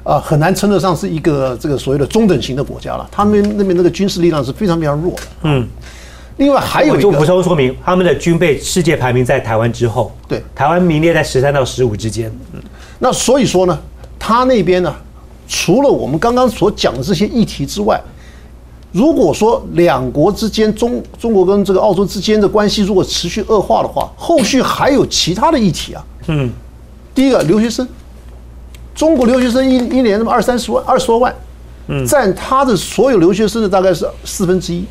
[0.04, 3.08] 啊很难称得上是一个这个所谓的中等型的国家了。
[3.12, 5.22] 他们那边那个军事力量是非常非常弱的。
[5.44, 5.68] 嗯。
[6.36, 10.12] 另外还有一个补充说明，他们的军备世界排名在台湾之后。
[10.28, 10.44] 对。
[10.54, 12.32] 台湾名列在十三到十五之间。
[12.54, 12.62] 嗯。
[13.00, 13.80] 那所以说呢，
[14.20, 14.94] 他那边呢，
[15.48, 18.00] 除了我们刚刚所讲的这些议题之外，
[18.92, 26.04] 如果说两国之间中中国跟这个澳洲之间的关系如果持续恶化的话，后续还有其他的议题啊。
[26.28, 26.50] 嗯，
[27.14, 27.88] 第一个留学生，
[28.96, 31.34] 中国留学生一一年那么二三十万二十多万，
[31.88, 34.84] 嗯，占他的所有留学生的大概是四分之一。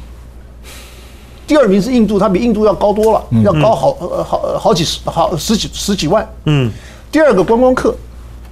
[1.47, 3.95] 第二名是印度，他比印度要高多了，要高好
[4.25, 6.29] 好好几十好十几十几万。
[6.45, 6.71] 嗯，
[7.11, 7.95] 第二个观光客，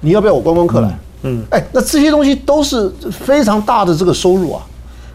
[0.01, 0.99] 你要不要我观光客来？
[1.23, 4.65] 嗯，哎，那这些东西都是非常大的这个收入啊。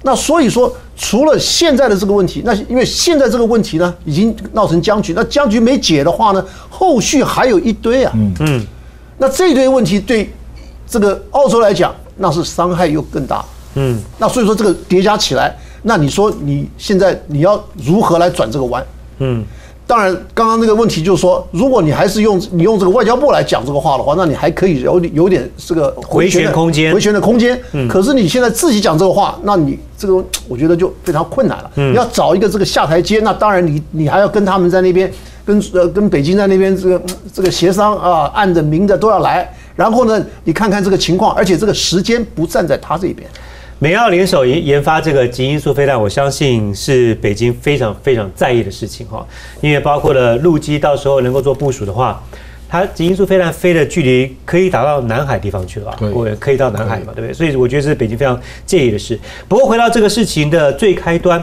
[0.02, 5.12] 那所以说，除了现在的这个问题，那因为现在这个问题呢，已经闹成僵局。
[5.14, 8.12] 那僵局没解的话呢，后续还有一堆啊。
[8.14, 8.66] 嗯嗯。
[9.18, 10.32] 那这一堆问题对
[10.86, 13.44] 这个澳洲来讲，那是伤害又更大。
[13.74, 14.00] 嗯。
[14.18, 18.84] 那所以说这个叠加起来，那你说你现在你要如何来转这个弯？
[19.18, 19.44] 嗯。
[19.90, 27.60] 当然，刚刚那个问题就是说，如果你还是用你用这个外交部来讲这个话的话，那你还可以有有点这个回旋空间，回旋的空间。
[27.72, 27.88] 嗯。
[27.88, 31.70] 可是你现在自己讲这个话，那你这个我觉得就非常困难了。
[31.74, 31.90] 嗯。
[31.90, 35.12] 你要找一个这个下台阶，那当然你你还要跟他们在那边
[35.44, 39.52] 跟呃跟北京在那边这个这个协商啊，暗的明的都要来。
[39.74, 43.28] 然后呢，你看看这个情况，而且这个时间不站在他这边。
[43.82, 49.26] 美澳联手研研发这个极音速飞弹，我相信是北京非常非常在意的事情哈，
[49.62, 52.22] 因为包括了陆基到时候能够做部署的话，
[52.68, 57.32] 它极音速飞弹飞的距离可以打到南海地方去了，对，可以到南海嘛，对不对？
[57.32, 59.18] 所以我觉得是北京非常介意的事。
[59.48, 61.42] 不过回到这个事情的最开端，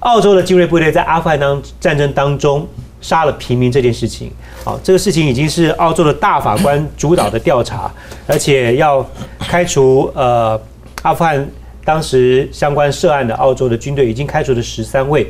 [0.00, 2.68] 澳洲的精锐部队在阿富汗当战争当中
[3.00, 4.30] 杀了平民这件事情，
[4.62, 7.90] 好，这个事情已经是澳洲的大法官主导的调查，
[8.26, 9.02] 而且要
[9.38, 10.60] 开除呃
[11.00, 11.48] 阿富汗。
[11.84, 15.26] 当时相关涉案的澳洲的军队已经开除了十三位，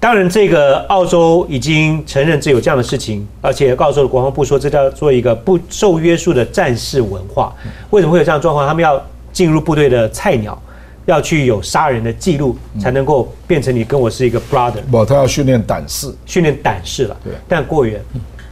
[0.00, 7.54] 当然这个澳洲已经承认这有这样的事情，而且澳洲的国防部说这叫做一个不受约束的战士文化。
[7.90, 8.66] 为什么会有这样状况？
[8.66, 10.60] 他们要进入部队的菜鸟，
[11.06, 14.80] 要去有杀人的记录，才能够变成你跟我是一个 brother。
[14.90, 17.16] 不，他要训练胆识，训练胆识了。
[17.24, 18.00] 对，但过远，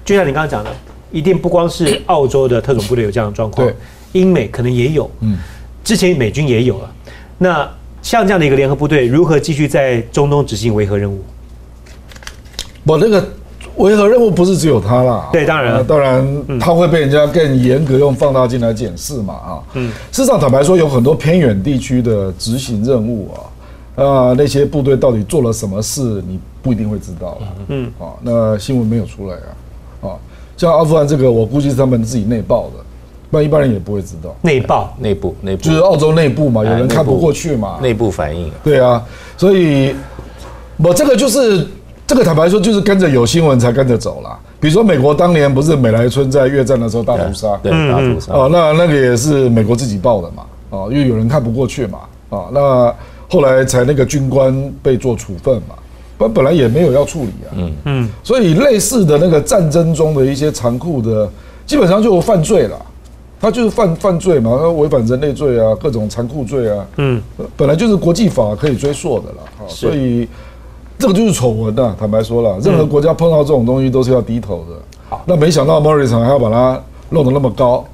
[0.04, 0.70] 就像你刚刚讲的，
[1.10, 3.74] 一定不光是澳洲的特种部队有这样的状况，对，
[4.12, 5.38] 英美可能也有，嗯，
[5.84, 6.90] 之前美军也有了。
[7.38, 7.68] 那
[8.02, 11.20] 像这样的一个联合部队，如何继续在中东执行维和任务？
[12.84, 13.24] 我那个
[13.76, 23.30] 维和任务不是只有他啦，对，当然，当然他会被人家更严格用放大镜来检视嘛，啊，嗯，事实上坦白说，有很多偏远地区的执行任务
[23.96, 30.18] 啊，啊，那些部队到底做了什么事，你不一定会知道，嗯，啊，那新闻没有出来啊，啊，
[30.56, 32.81] 像阿富汗这个，我估计是他们自己内爆的。
[33.34, 38.52] 那一般人也不会知道，内爆、内部、内部，就是澳洲内部嘛，有人看不过去嘛，内部反应。
[38.62, 39.02] 对啊，
[39.38, 39.94] 所以
[40.76, 41.66] 我这个就是
[42.06, 44.38] 这个坦白说，就是跟着有新闻才跟着走啦。
[44.60, 48.34] 比如说美国当年不是美莱村在越战的时候大屠杀，对，大屠杀。
[48.34, 52.94] 哦，那那个也是美国自己报的嘛，哦，因为有人看不过去嘛，啊，那
[53.30, 55.74] 后来才那个军官被做处分嘛，
[56.18, 57.72] 本本来也没有要处理啊，嗯。
[57.86, 61.26] 嗯，所以类似的那个战争中的一些残酷的，
[61.64, 62.76] 基本上就犯罪了。
[63.42, 67.20] 他就是犯犯罪嘛，他违反人类罪啊，各种残酷罪啊，嗯，
[67.56, 70.28] 本来就是国际法可以追溯的啦，啊，所以
[70.96, 71.92] 这个就是丑闻呐。
[71.98, 74.76] 坦白说了，任何国家碰到这种东西都是要低头的。
[75.10, 76.80] 好，那没想到 Morrison 还要把它
[77.10, 77.84] 弄得那么高，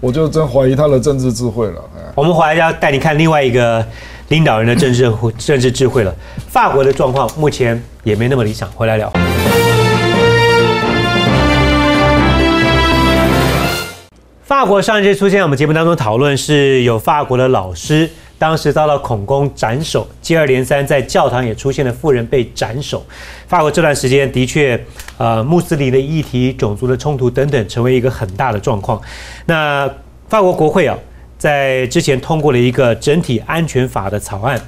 [0.00, 1.80] 我就真怀疑他的政治智慧了。
[2.16, 3.86] 我们回来要带你看另外一个
[4.26, 5.08] 领导人的政治
[5.38, 6.12] 政治智慧了。
[6.48, 9.12] 法国的状况目前也没那么理想，回来聊。
[14.44, 23.02] 法国上一次出现在我们节目当中讨论，是有法国的老师当时遭到恐攻斩首，接二连三在教堂也出现了富人被斩首。
[23.48, 24.78] 法国这段时间的确，
[25.16, 29.00] 呃，穆斯林的议题、种族的冲突等等，成为一个很大的状况。
[29.46, 29.90] 那
[30.28, 30.94] 法国国会啊，
[31.38, 34.60] 在之前通过了一个整体安全法的草案，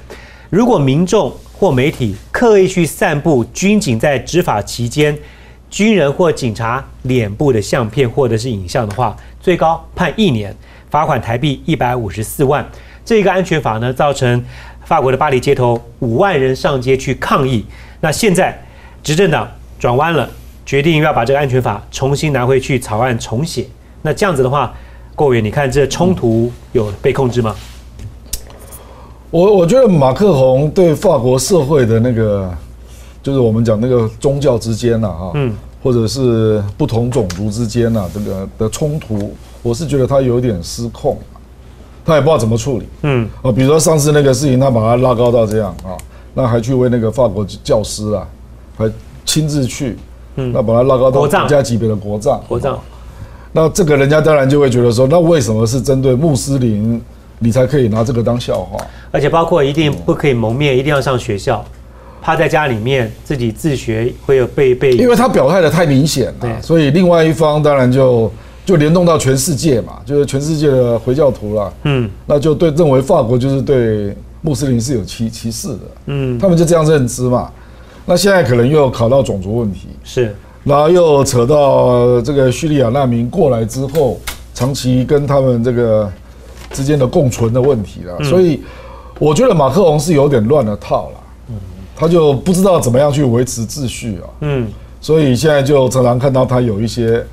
[0.49, 5.15] 如果民众或媒体刻意去散布军警在执法期间
[5.69, 10.55] 军人或警察脸部的相片或者是影像的话，最高判一年，
[10.89, 12.65] 罚款台币一百五十四万。
[13.03, 14.43] 这个安全法呢，造成
[14.83, 17.65] 法国的巴黎街头五万人上街去抗议。
[17.99, 18.57] 那现在
[19.01, 19.49] 执政党
[19.79, 20.29] 转弯了，
[20.65, 23.65] 决定要把这个安全法重新拿回去草案重写。
[24.01, 24.73] 那这样子的话，
[25.15, 27.55] 郭委员，你看这冲突有被控制吗？
[29.29, 32.53] 我我觉得马克宏对法国社会的那个，
[33.27, 35.53] 就是我们讲那个宗教之间呐，哈，嗯。
[35.83, 41.17] 或者是不同种族之间呐，这个的冲突，我是觉得他有点失控，
[42.05, 42.87] 他也不知道怎么处理。
[43.03, 45.91] 嗯，啊，比如说上次那个事情，他把他拉高到这样啊，
[46.33, 48.25] 那还去为那个法国教师啊，
[48.77, 48.89] 还
[49.25, 49.97] 亲自去，
[50.37, 52.41] 嗯，那把他拉高到国家级别的国葬。
[52.47, 52.79] 国葬，
[53.51, 57.01] 那这个人家当然就会觉得说，那为什么是针对穆斯林
[57.39, 58.77] 你才可以拿这个当笑话。
[59.11, 61.63] 而且包括一定不可以蒙面，一定要上学校，
[62.21, 64.91] 趴在家里面自己自学会有被被。
[64.91, 68.31] 因为他表态的太明显了，所以另外一方当然就
[68.65, 71.73] 就联动到全世界嘛，就是全世界的回教徒了。
[71.83, 75.79] 嗯，那就对认为法国就是对穆斯林是有歧歧视的。
[76.07, 77.51] 嗯，他们就这样认知嘛。
[78.05, 84.17] 那现在可能又考到种族问题，是，然后又扯到这个叙利亚难民过来之后，
[84.53, 86.09] 长期跟他们这个
[86.71, 88.23] 之间的共存的问题了。
[88.23, 88.61] 所以，
[89.19, 91.19] 我觉得马克龙是有点乱了套了，
[91.97, 94.29] 他就不知道怎么样去维持秩序啊。
[94.41, 94.67] 嗯，
[95.01, 97.25] 所以现在就常常看到他有一些，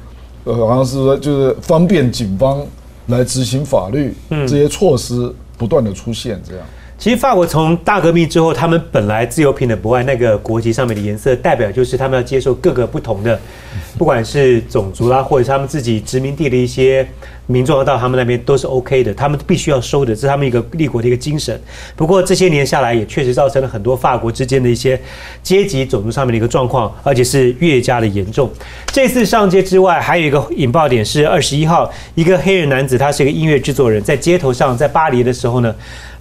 [0.45, 2.67] 呃，好像是说就是方便警方
[3.09, 6.67] 来执行法律这些措施不断的出现这样。
[7.05, 13.39] 其实法国从大革命之后，他们本来自由平等博爱那个国旗上面的颜色，代表就是他们要接受各个不同的，
[13.99, 17.07] 不管是种族啦，或者他们自己殖民地的一些
[17.47, 21.61] 民众要到他们那边都是 OK 的，他们必须要收的，这是他们一个立国的一个精神。
[21.95, 24.99] 不过这些年下来，也确实造成了很多法国之间的一些
[25.43, 28.51] 阶级、种族上面的一个状况，而且是越加的严重。
[28.87, 35.75] 这次上街之外，还有一个引爆点是二十一号，一个黑人男子，他是一个音乐制作人，在街头上，在巴黎的时候呢。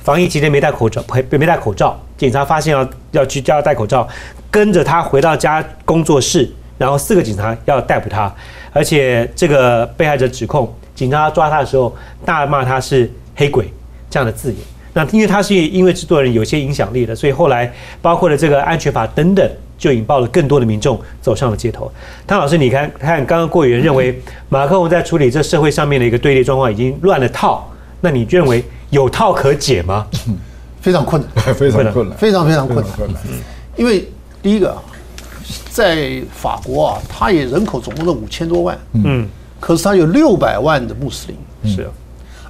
[0.04, 4.08] 防疫期间没戴口罩，没没戴口罩，警察发现要要去叫他戴口罩，
[4.52, 8.32] 跟着他回到家工作室，然后四个警察要逮捕他，
[8.74, 11.96] 而且这个被害者指控警察抓他的时候
[12.26, 13.72] 大骂他是黑鬼
[14.10, 14.60] 这样的字眼。
[14.96, 21.92] 那因为他是因为制作人有些影响力的，所以后来包括了这个安全法等等，就引爆了更多的民众走上了街头。
[22.28, 27.68] 汤老师，你看看刚刚郭委员认为马克龙在处理这社会上面的一个对立状况已经乱了套，
[28.04, 28.62] 那你认为？
[28.90, 30.06] 有套可解吗？
[30.80, 33.24] 非常困难， 非常困难， 非常非常困难。
[33.78, 34.08] 因为
[34.42, 34.78] 第一个，
[35.72, 39.28] 在法国啊，它也人口总共的五千多万，嗯，
[39.60, 41.90] 可是它有六百万的穆斯林，是。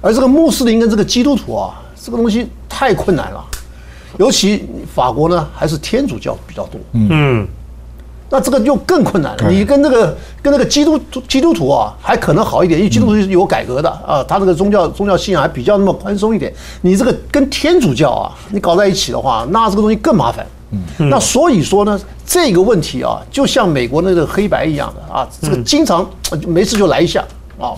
[0.02, 3.42] 而这个穆斯林跟这个基督徒啊，这个东西太困难了，
[4.18, 7.46] 尤其法国呢，还是天主教比较多，嗯。
[8.34, 9.48] 那这个就更困难了。
[9.48, 10.12] 你跟那个
[10.42, 16.52] 跟那个基督基督徒啊，还可能好一点，因为基督徒是有改革的啊，他这个宗教宗教信仰还比较那么宽松一点。
[16.80, 20.44] 你这个跟天主教啊，你搞在一起的话，那这个东西更麻烦。
[20.72, 26.04] 嗯，那所以说呢，这个问题啊，就像美国那个黑白一样的啊，这个经常
[26.48, 27.24] 没事就来一下
[27.56, 27.70] 啊。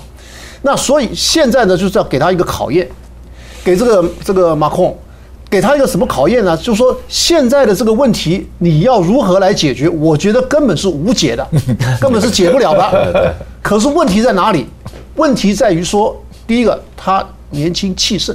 [0.62, 2.88] 那所以现在呢，就是要给他一个考验，
[3.62, 4.90] 给这个这个马克
[5.48, 6.56] 给他一个什么考验呢？
[6.56, 9.88] 就是说现在的这个问题，你要如何来解决？
[9.88, 11.46] 我觉得根本是无解的，
[12.00, 13.34] 根本是解不了的。
[13.62, 14.66] 可是问题在哪里？
[15.14, 18.34] 问题在于说，第一个他年轻气盛，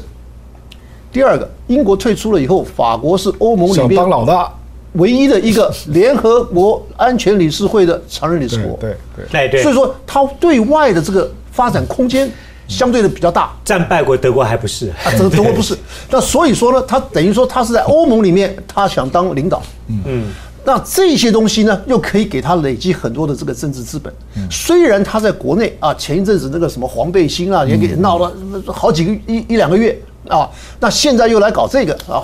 [1.12, 4.52] 第二个英国退出了以后，法国是欧盟里面当老大
[4.94, 12.32] 唯一的一个联合国安全理事会的常任理事国，对对对，所以说他对外的这个发展空间。
[12.72, 15.78] 相对的比较大，战败国德国还不是啊，德德国不是。
[16.10, 19.62] 那所以说呢，他等于说他是在欧盟里面，他想当领导。
[19.88, 20.24] 嗯，
[20.64, 24.12] 那这些东西呢，又可以给他累积很多的这个政治资本。
[24.50, 28.32] 虽然他在国内啊，前一阵子那个什么黄背心啊，也给闹了
[28.68, 30.00] 好几个一一两个月
[30.30, 30.50] 啊，
[30.80, 32.24] 那现在又来搞这个啊，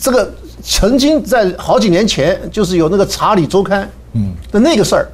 [0.00, 5.06] 这个曾经在好几年前就是有那个查理周刊嗯的那个事儿，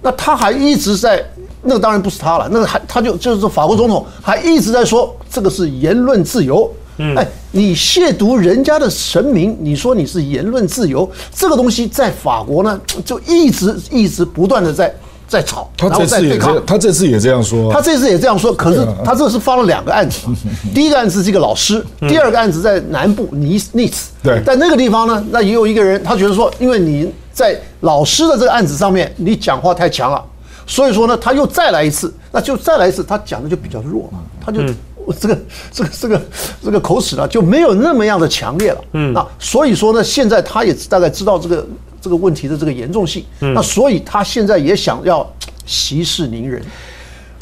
[0.00, 1.22] 那他还一直在。
[1.68, 6.68] 那个当然不是他了，那个还他就就是法国总统还一直在说这个是言论自由。
[7.00, 14.92] 嗯哎，你亵渎人家的神明，你说你是言论自由，这个东西在法国呢就一直一直不断的在
[15.28, 20.26] 在吵，然后在对抗他这次也这样说，他这次也这样说，可是他这是发了两个案子，
[20.74, 24.10] 第一个案子是一个老师，第二个案子在南部尼尼斯。
[24.20, 30.20] 对，在那个地方呢，那也有一个人，他觉得说，因为你在老师的这个案子上面，你讲话太强了。
[30.68, 34.60] 所以说呢，他又再来一次，那就再来一次，他讲的就比较弱嘛，他就
[35.18, 35.38] 这个
[35.72, 36.22] 这个这个
[36.62, 38.84] 这个口齿呢就没有那么样的强烈了。
[38.92, 41.66] 嗯，那所以说呢，现在他也大概知道这个
[42.02, 43.24] 这个问题的这个严重性。
[43.40, 45.26] 嗯，那所以他现在也想要
[45.64, 46.62] 息事宁人。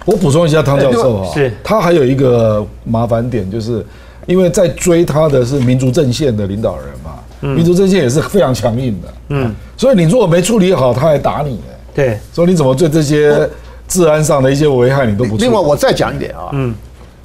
[0.05, 3.85] 我补充一下，汤教授啊，是，他还有一个麻烦点，就是
[4.27, 9.09] 因为在追他的是民族阵线的领导人嘛，民族阵线也是非常强硬的。
[9.31, 11.59] 嗯，所以你如果没处理好，他还打你。
[11.97, 13.49] 对，所以你怎么对这些
[13.89, 15.39] 治安上的一些危害你都不？
[15.39, 16.75] 另外，我再讲一点啊，嗯，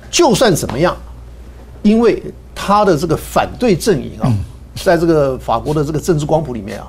[0.09, 0.95] 就算怎么样，
[1.81, 2.23] 因为
[2.55, 4.31] 他的这个反对阵营啊，
[4.81, 6.87] 在这个法国的这个政治光谱里面啊，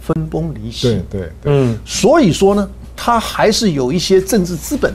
[0.00, 0.88] 分崩离析。
[1.10, 2.66] 对对，嗯，所以说呢，
[2.96, 4.90] 他还是有一些政治资本，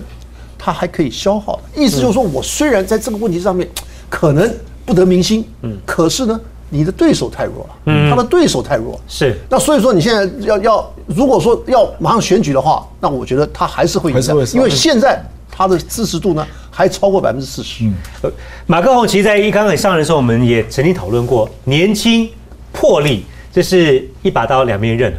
[0.57, 1.79] 他还可以消耗的。
[1.79, 3.69] 意思就是说，我虽然在这个问题上面
[4.09, 4.51] 可能
[4.83, 6.41] 不得民心，嗯，可是呢。
[6.69, 9.37] 你的对手太弱了，嗯，他的对手太弱，是。
[9.49, 17.85] 那所以说你现在要要，如果说要马上选举的话，那我觉得他还是会赢的，因为现在他的支持度呢还超过百分之四十。
[18.65, 22.27] 马克宏其实在一刚开始上任的时候，我们也曾经讨论过，年轻
[22.73, 25.13] 魄力，这是一把刀两面刃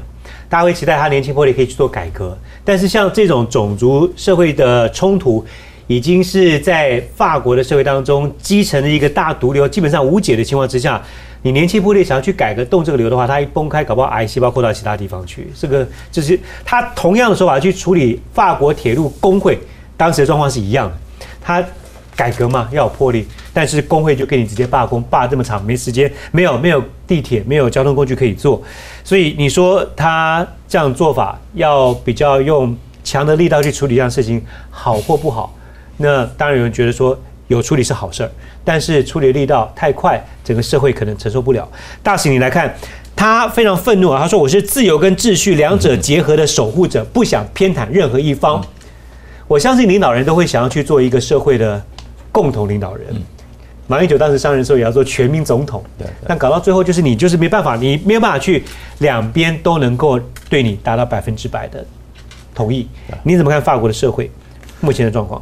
[0.49, 5.44] 大家会期待他年轻魄力可以去做改革，但是像这种种族社会的冲突。
[5.88, 11.01] 已经是在法国的社会当中积成的一个大毒瘤，基本上无解的情况之下，
[11.47, 15.49] 你年轻破裂想要去改革动这个瘤的话，它一崩开，搞不好癌细胞扩到其他地方去。
[15.55, 19.57] 这个就是他同样的说法去处理法国铁路工会
[19.97, 20.97] 当时的状况是一样的，
[21.40, 21.64] 他
[22.16, 28.61] 改革嘛要有魄力，但是工会就给你直接罢工，罢这么长没时间，没有没有地铁，没有交通工具可以坐，
[29.05, 35.55] 所以你说他这样做法要比较用强的力道去处理这样事情，好或不好？
[35.99, 37.16] 那当然有人觉得说
[37.49, 38.30] 有处理是好事儿，
[38.64, 41.68] 但是处理力道太快，整个社会可能承受不了。
[42.03, 42.74] 大使，你来看，
[43.14, 44.20] 他非常愤怒啊！
[44.20, 48.62] 他说：“我是自由跟秩序两者结合的守护者，不想偏袒任何一方。”
[49.49, 51.80] 我相信领导人都会想要去做一个社会的
[52.32, 53.07] 共同领导人。
[53.86, 55.80] 马英九当时上任的时候也要做全民总统，
[56.26, 58.64] 但搞到最后就是你就是没办法，你没有办法去
[58.99, 60.18] 两边都能够
[60.51, 61.86] 对你达到百分之百的
[62.53, 62.88] 同意。
[63.22, 64.28] 你怎么看法国的社会
[64.80, 65.40] 目前的状况？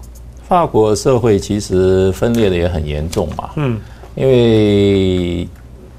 [0.54, 3.76] 法国社会其实分裂的也很严重嘛，嗯，
[4.14, 5.48] 因为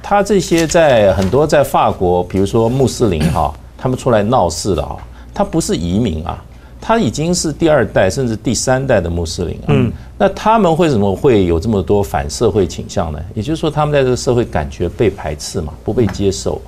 [0.01, 4.95] 他这些在很多在法国，比如说穆斯林哈，他们出来闹事的啊，
[5.33, 6.41] 他不是移民啊，
[6.79, 13.19] 他已经是第二代甚至第三代的穆斯林啊，嗯，那他们为什么会有这么多反社会倾向呢？
[13.33, 16.61] 也就是说，他们在这个社会感觉被排斥嘛，不被接受，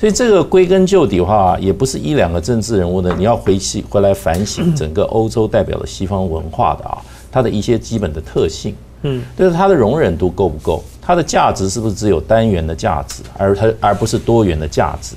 [0.00, 6.96] 所以这个归根究底的话，也不是一两个政治人物的，你要回去回来反省整个欧洲代表的西方文化的啊。
[7.30, 15.14] 它的一些基本的特性，嗯，就是它的容忍度够不够，它的价值是不是只有单元的价值，而它而不是多元的价值？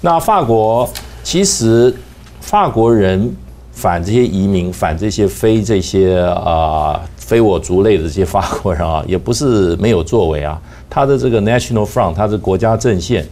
[0.00, 0.88] 那法国
[1.24, 1.92] 其实
[2.40, 3.34] 法国人
[3.72, 10.56] 反这些移民，反这些非这些啊非我族类的这些法国人啊，也不是没有作为啊。
[10.88, 13.26] 他的这个 National Front，他的国家阵线，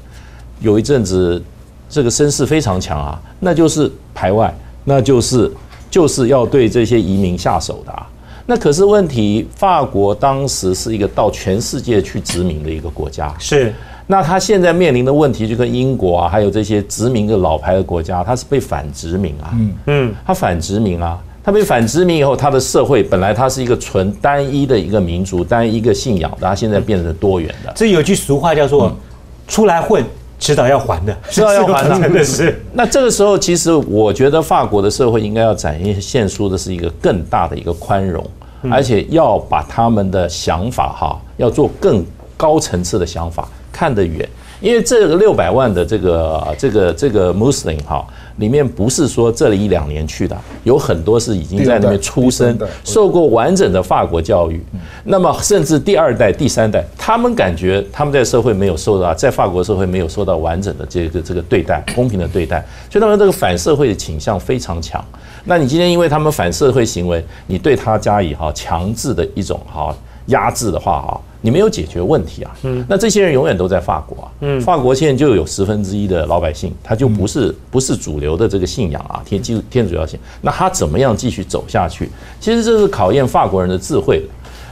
[0.61, 1.43] 有一阵子
[1.89, 4.53] 这个声势非常强啊，那就是排外，
[4.85, 5.51] 那就是
[5.91, 8.07] 就是要对这些移民下手的啊。
[8.47, 13.73] 那可是问题，法国当时是一个到全世界去殖民的一个国家，是。
[14.11, 27.71] 那他现在面临的问题，就跟英国啊，还有这些殖民的老牌的国家，他是被反殖民啊，嗯嗯，他反殖民啊，他被反殖民以后，他的社会本来它是一个纯单一的一个民族，单一个信仰，他现在变成多元的。
[27.77, 28.97] 这有句俗话叫做
[29.47, 30.03] “出来混，
[30.39, 32.63] 迟早要还的”，迟早要还的， 真的是。
[32.73, 38.25] 那这个时候，其实我觉得法国的社会应该要展现现出的是一个更大的一个宽容。
[38.73, 42.05] 而且要把他们的想法哈，要做更
[42.37, 44.29] 高层次的想法，看得远。
[44.61, 48.05] 因为这个六百万的这个这个这个穆斯林哈，
[48.39, 54.61] 里面不是说这里一两年去的，有很多是已经在那边出生、受过完整的法国教育。
[55.05, 65.05] 那么甚至第二代、第三代，他们感觉他们在社会没有受到，在法国社会没有受到完整的这个这个对待、公平的对待，所以他们这个反社会的倾向非常强。
[65.45, 69.97] 那你今天因为他们反社会行为，你对他加以哈强制的一种哈
[70.29, 71.13] 压制的话啊，
[71.43, 72.57] 你没有解决问题啊。
[72.63, 72.83] 嗯。
[72.89, 74.29] 那这些人永远都在法国啊。
[74.41, 74.61] 嗯。
[74.63, 80.19] 法国现在就有十分之一的老百姓，他就不是不是主流的这个信仰啊，天基天主教信。
[80.41, 82.09] 那他怎么样继续走下去？
[82.41, 84.27] 其实这是考验法国人的智慧的。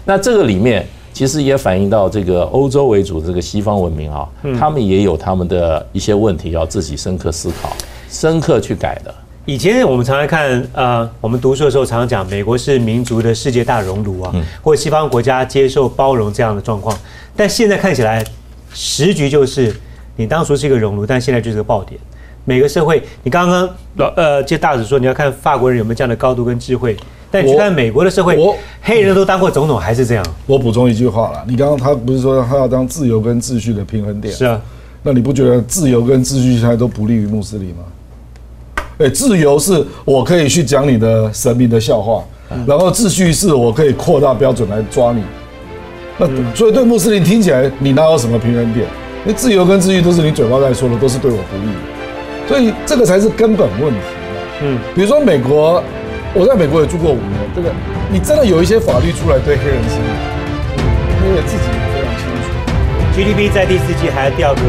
[0.04, 4.28] 那这个里面其实也反映到这个欧洲为主这个西方文明啊，
[4.58, 7.72] 他们也有他们的一些问题要自己深刻思考、
[8.08, 9.14] 深刻去改的。
[9.46, 16.98] 以前我们常常看，呃，我们读书的时候常常讲，美国是民族的世界大熔炉啊，或者西方国家接受包容这样的状况。
[17.36, 18.24] 但现在看起来，
[18.74, 19.72] 时局就是
[20.16, 21.98] 你当初是一个熔炉，但现在就是个爆点。
[22.44, 26.96] 每个社会，你刚刚老呃，这大使说你要看法国人有没有这样的高度跟智慧，
[27.30, 28.36] 但你去看美国的社会，
[28.82, 30.26] 黑人都当过总统还是这样。
[30.46, 34.34] 我补充一句话了，你刚刚他不是说他要当自由跟秩序的平衡点？
[34.34, 34.60] 是啊，
[35.04, 37.84] 那你不觉得自由跟秩序现在都不利于穆斯林吗？
[38.98, 42.24] 哎，自由是我可以去讲你的神明的笑话，
[42.66, 45.22] 然后秩序是我可以扩大标准来抓你。
[46.18, 48.86] 那所以对穆斯林听起来，你哪有什么平衡点？
[49.26, 51.72] 因为自由跟秩序都是你嘴巴在说的，都是对我不利。
[52.48, 53.98] 所以这个才是根本问题。
[54.62, 55.82] 嗯，比如说美国，
[56.32, 57.70] 我在美国也住过五年，这个
[58.10, 59.98] 你真的有一些法律出来对黑人是，
[61.20, 62.48] 你也自己也非常清楚。
[63.12, 64.60] GDP 在第四季还要掉个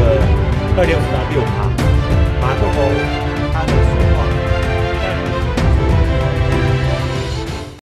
[0.76, 1.87] 二点五到六趴。